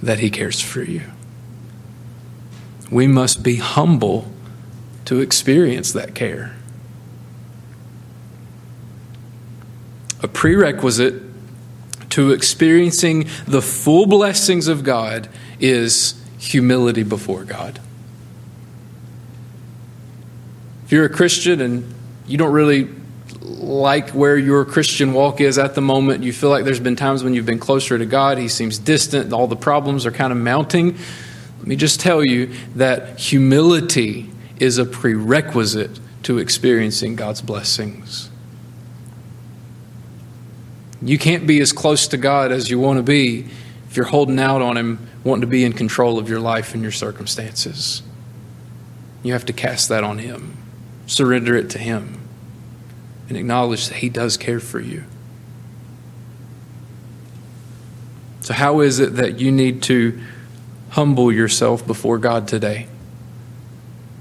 that 0.01 0.17
He 0.17 0.31
cares 0.31 0.59
for 0.59 0.81
you. 0.81 1.03
We 2.89 3.05
must 3.05 3.43
be 3.43 3.57
humble 3.57 4.31
to 5.05 5.19
experience 5.19 5.93
that 5.93 6.15
care. 6.15 6.55
A 10.23 10.27
prerequisite 10.27 11.21
to 12.09 12.31
experiencing 12.31 13.29
the 13.45 13.61
full 13.61 14.07
blessings 14.07 14.67
of 14.67 14.83
God 14.83 15.29
is 15.59 16.19
humility 16.39 17.03
before 17.03 17.43
God. 17.43 17.79
If 20.89 20.93
you're 20.93 21.05
a 21.05 21.09
Christian 21.09 21.61
and 21.61 21.93
you 22.25 22.39
don't 22.39 22.51
really 22.51 22.89
like 23.43 24.09
where 24.09 24.35
your 24.35 24.65
Christian 24.65 25.13
walk 25.13 25.39
is 25.39 25.59
at 25.59 25.75
the 25.75 25.81
moment. 25.81 26.23
You 26.23 26.33
feel 26.33 26.49
like 26.49 26.65
there's 26.65 26.79
been 26.79 26.95
times 26.95 27.23
when 27.23 27.35
you've 27.35 27.45
been 27.45 27.59
closer 27.59 27.95
to 27.95 28.07
God. 28.07 28.39
He 28.39 28.47
seems 28.47 28.79
distant. 28.79 29.31
All 29.31 29.45
the 29.45 29.55
problems 29.55 30.07
are 30.07 30.11
kind 30.11 30.31
of 30.31 30.39
mounting. 30.39 30.97
Let 31.59 31.67
me 31.67 31.75
just 31.75 31.99
tell 31.99 32.25
you 32.25 32.55
that 32.73 33.19
humility 33.19 34.31
is 34.59 34.79
a 34.79 34.85
prerequisite 34.85 35.99
to 36.23 36.39
experiencing 36.39 37.15
God's 37.15 37.41
blessings. 37.41 38.31
You 41.03 41.19
can't 41.19 41.45
be 41.45 41.61
as 41.61 41.71
close 41.71 42.07
to 42.07 42.17
God 42.17 42.51
as 42.51 42.71
you 42.71 42.79
want 42.79 42.97
to 42.97 43.03
be 43.03 43.45
if 43.87 43.95
you're 43.95 44.07
holding 44.07 44.39
out 44.39 44.63
on 44.63 44.75
Him, 44.75 45.07
wanting 45.23 45.41
to 45.41 45.47
be 45.47 45.63
in 45.63 45.73
control 45.73 46.17
of 46.17 46.29
your 46.29 46.39
life 46.39 46.73
and 46.73 46.81
your 46.81 46.91
circumstances. 46.91 48.01
You 49.21 49.33
have 49.33 49.45
to 49.45 49.53
cast 49.53 49.89
that 49.89 50.03
on 50.03 50.17
Him, 50.17 50.57
surrender 51.09 51.55
it 51.55 51.69
to 51.71 51.79
Him 51.79 52.19
and 53.27 53.37
acknowledge 53.37 53.89
that 53.89 53.95
He 53.95 54.09
does 54.09 54.37
care 54.37 54.59
for 54.59 54.79
you. 54.79 55.03
So, 58.41 58.53
how 58.53 58.79
is 58.79 58.99
it 58.99 59.15
that 59.15 59.39
you 59.39 59.51
need 59.51 59.83
to 59.83 60.19
humble 60.91 61.31
yourself 61.31 61.85
before 61.85 62.17
God 62.17 62.47
today? 62.47 62.87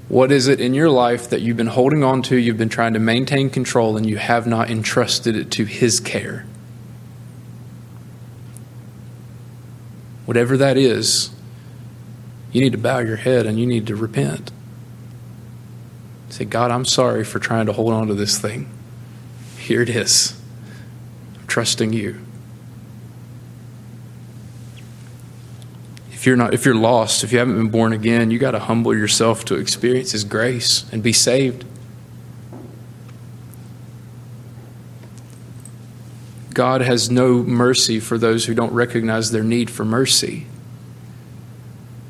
What 0.07 0.31
is 0.31 0.47
it 0.47 0.59
in 0.59 0.73
your 0.73 0.89
life 0.89 1.29
that 1.29 1.41
you've 1.41 1.57
been 1.57 1.67
holding 1.67 2.03
on 2.03 2.23
to, 2.23 2.35
you've 2.35 2.57
been 2.57 2.69
trying 2.69 2.93
to 2.93 2.99
maintain 2.99 3.49
control, 3.49 3.95
and 3.95 4.09
you 4.09 4.17
have 4.17 4.47
not 4.47 4.69
entrusted 4.69 5.35
it 5.35 5.51
to 5.51 5.65
His 5.65 5.99
care? 5.99 6.45
Whatever 10.25 10.57
that 10.57 10.77
is, 10.77 11.29
you 12.51 12.61
need 12.61 12.71
to 12.71 12.77
bow 12.77 12.99
your 12.99 13.15
head 13.15 13.45
and 13.45 13.59
you 13.59 13.67
need 13.67 13.85
to 13.87 13.95
repent. 13.95 14.51
Say, 16.29 16.45
God, 16.45 16.71
I'm 16.71 16.85
sorry 16.85 17.23
for 17.23 17.39
trying 17.39 17.65
to 17.65 17.73
hold 17.73 17.91
on 17.93 18.07
to 18.07 18.13
this 18.13 18.37
thing. 18.39 18.71
Here 19.57 19.81
it 19.81 19.89
is. 19.89 20.39
I'm 21.39 21.47
trusting 21.47 21.93
you. 21.93 22.19
If 26.11 26.25
you're 26.25 26.35
not 26.35 26.53
if 26.53 26.65
you're 26.65 26.75
lost, 26.75 27.23
if 27.23 27.31
you 27.31 27.39
haven't 27.39 27.55
been 27.55 27.69
born 27.69 27.93
again, 27.93 28.29
you 28.29 28.39
got 28.39 28.51
to 28.51 28.59
humble 28.59 28.93
yourself 28.95 29.45
to 29.45 29.55
experience 29.55 30.11
his 30.11 30.25
grace 30.25 30.85
and 30.91 31.01
be 31.01 31.13
saved. 31.13 31.65
God 36.53 36.81
has 36.81 37.09
no 37.09 37.41
mercy 37.41 38.01
for 38.01 38.17
those 38.17 38.45
who 38.45 38.53
don't 38.53 38.73
recognize 38.73 39.31
their 39.31 39.43
need 39.43 39.69
for 39.69 39.85
mercy. 39.85 40.45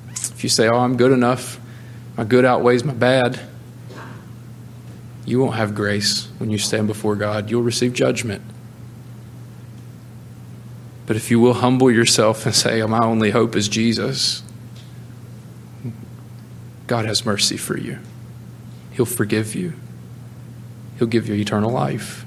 If 0.10 0.44
you 0.44 0.50
say, 0.50 0.68
Oh, 0.68 0.80
I'm 0.80 0.98
good 0.98 1.12
enough, 1.12 1.60
my 2.18 2.24
good 2.24 2.46
outweighs 2.46 2.84
my 2.84 2.94
bad, 2.94 3.40
you 5.30 5.40
won't 5.40 5.56
have 5.56 5.76
grace 5.76 6.28
when 6.40 6.50
you 6.50 6.58
stand 6.58 6.88
before 6.88 7.16
God. 7.16 7.52
You'll 7.52 7.62
receive 7.62 7.94
judgment. 7.94 8.42
But 11.06 11.16
if 11.16 11.30
you 11.30 11.40
will 11.40 11.54
humble 11.54 11.92
yourself 11.92 12.48
and 12.48 12.56
say, 12.56 12.82
My 12.84 13.06
only 13.06 13.30
hope 13.30 13.56
is 13.56 13.70
Jesus, 13.70 14.42
God 16.88 17.06
has 17.06 17.26
mercy 17.26 17.58
for 17.58 17.78
you. 17.78 18.00
He'll 18.92 19.06
forgive 19.06 19.54
you, 19.54 19.74
He'll 20.98 21.08
give 21.08 21.30
you 21.30 21.36
eternal 21.36 21.72
life. 21.72 22.26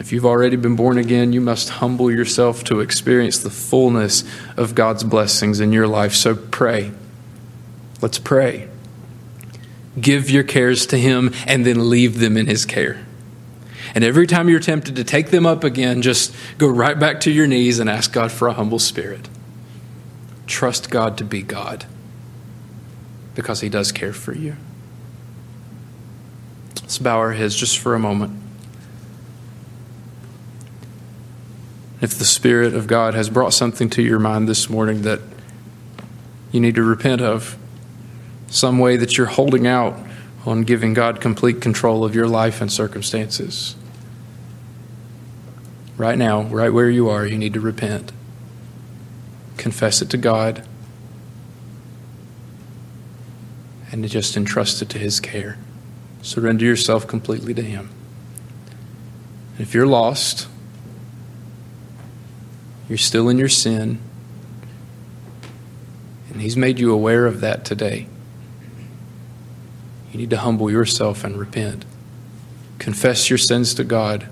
If 0.00 0.12
you've 0.12 0.26
already 0.26 0.56
been 0.56 0.74
born 0.74 0.98
again, 0.98 1.32
you 1.32 1.40
must 1.40 1.68
humble 1.68 2.10
yourself 2.10 2.64
to 2.64 2.80
experience 2.80 3.38
the 3.38 3.50
fullness 3.50 4.24
of 4.56 4.74
God's 4.74 5.04
blessings 5.04 5.60
in 5.60 5.72
your 5.72 5.86
life. 5.86 6.14
So 6.14 6.34
pray. 6.34 6.92
Let's 8.00 8.18
pray. 8.18 8.68
Give 10.00 10.28
your 10.30 10.44
cares 10.44 10.86
to 10.86 10.98
Him 10.98 11.32
and 11.46 11.64
then 11.64 11.88
leave 11.90 12.18
them 12.18 12.36
in 12.36 12.46
His 12.46 12.64
care. 12.64 13.04
And 13.94 14.04
every 14.04 14.26
time 14.26 14.48
you're 14.48 14.60
tempted 14.60 14.96
to 14.96 15.04
take 15.04 15.30
them 15.30 15.46
up 15.46 15.64
again, 15.64 16.02
just 16.02 16.34
go 16.58 16.68
right 16.68 16.98
back 16.98 17.20
to 17.20 17.30
your 17.30 17.46
knees 17.46 17.78
and 17.78 17.88
ask 17.88 18.12
God 18.12 18.30
for 18.30 18.48
a 18.48 18.52
humble 18.52 18.78
spirit. 18.78 19.28
Trust 20.46 20.90
God 20.90 21.16
to 21.18 21.24
be 21.24 21.42
God 21.42 21.86
because 23.34 23.60
He 23.60 23.68
does 23.68 23.92
care 23.92 24.12
for 24.12 24.34
you. 24.34 24.56
Let's 26.82 26.98
bow 26.98 27.18
our 27.18 27.32
heads 27.32 27.54
just 27.54 27.78
for 27.78 27.94
a 27.94 27.98
moment. 27.98 28.32
If 32.00 32.14
the 32.14 32.24
Spirit 32.24 32.74
of 32.74 32.86
God 32.86 33.14
has 33.14 33.28
brought 33.28 33.52
something 33.52 33.90
to 33.90 34.02
your 34.02 34.18
mind 34.18 34.48
this 34.48 34.70
morning 34.70 35.02
that 35.02 35.20
you 36.52 36.60
need 36.60 36.76
to 36.76 36.82
repent 36.82 37.20
of, 37.20 37.58
some 38.48 38.78
way 38.78 38.96
that 38.96 39.16
you're 39.16 39.26
holding 39.26 39.66
out 39.66 39.98
on 40.46 40.62
giving 40.62 40.94
God 40.94 41.20
complete 41.20 41.60
control 41.60 42.04
of 42.04 42.14
your 42.14 42.26
life 42.26 42.60
and 42.60 42.72
circumstances, 42.72 43.76
right 45.96 46.16
now, 46.16 46.42
right 46.42 46.72
where 46.72 46.88
you 46.88 47.08
are, 47.08 47.26
you 47.26 47.36
need 47.36 47.54
to 47.54 47.60
repent. 47.60 48.12
Confess 49.56 50.00
it 50.00 50.08
to 50.10 50.16
God 50.16 50.66
and 53.90 54.08
just 54.08 54.36
entrust 54.36 54.80
it 54.80 54.88
to 54.90 54.98
His 54.98 55.20
care. 55.20 55.58
Surrender 56.22 56.64
yourself 56.64 57.06
completely 57.06 57.52
to 57.54 57.62
Him. 57.62 57.90
If 59.58 59.74
you're 59.74 59.86
lost, 59.86 60.46
you're 62.88 62.98
still 62.98 63.28
in 63.28 63.38
your 63.38 63.48
sin. 63.48 63.98
And 66.30 66.40
He's 66.40 66.56
made 66.56 66.78
you 66.78 66.92
aware 66.92 67.26
of 67.26 67.40
that 67.40 67.64
today. 67.64 68.06
You 70.18 70.22
need 70.22 70.30
to 70.30 70.38
humble 70.38 70.68
yourself 70.68 71.22
and 71.22 71.38
repent. 71.38 71.84
Confess 72.80 73.30
your 73.30 73.38
sins 73.38 73.72
to 73.74 73.84
God. 73.84 74.28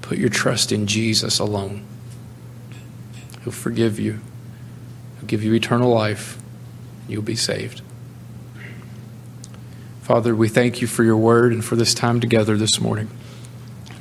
Put 0.00 0.16
your 0.16 0.30
trust 0.30 0.72
in 0.72 0.86
Jesus 0.86 1.38
alone. 1.38 1.84
He'll 3.42 3.52
forgive 3.52 4.00
you, 4.00 4.20
He'll 5.20 5.26
give 5.26 5.44
you 5.44 5.52
eternal 5.52 5.90
life, 5.90 6.38
you'll 7.06 7.20
be 7.20 7.36
saved. 7.36 7.82
Father, 10.00 10.34
we 10.34 10.48
thank 10.48 10.80
you 10.80 10.86
for 10.86 11.04
your 11.04 11.18
word 11.18 11.52
and 11.52 11.62
for 11.62 11.76
this 11.76 11.92
time 11.92 12.18
together 12.18 12.56
this 12.56 12.80
morning. 12.80 13.10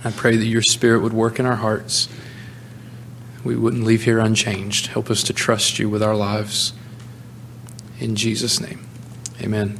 I 0.05 0.11
pray 0.11 0.37
that 0.37 0.45
your 0.45 0.61
spirit 0.61 1.01
would 1.01 1.11
work 1.11 1.39
in 1.39 1.45
our 1.45 1.57
hearts 1.57 2.07
we 3.43 3.57
wouldn't 3.57 3.83
leave 3.83 4.03
here 4.03 4.19
unchanged. 4.19 4.87
Help 4.87 5.11
us 5.11 5.23
to 5.23 5.33
trust 5.33 5.77
you 5.77 5.89
with 5.89 6.01
our 6.01 6.15
lives. 6.15 6.71
In 7.99 8.15
Jesus' 8.15 8.61
name, 8.61 8.87
amen. 9.41 9.77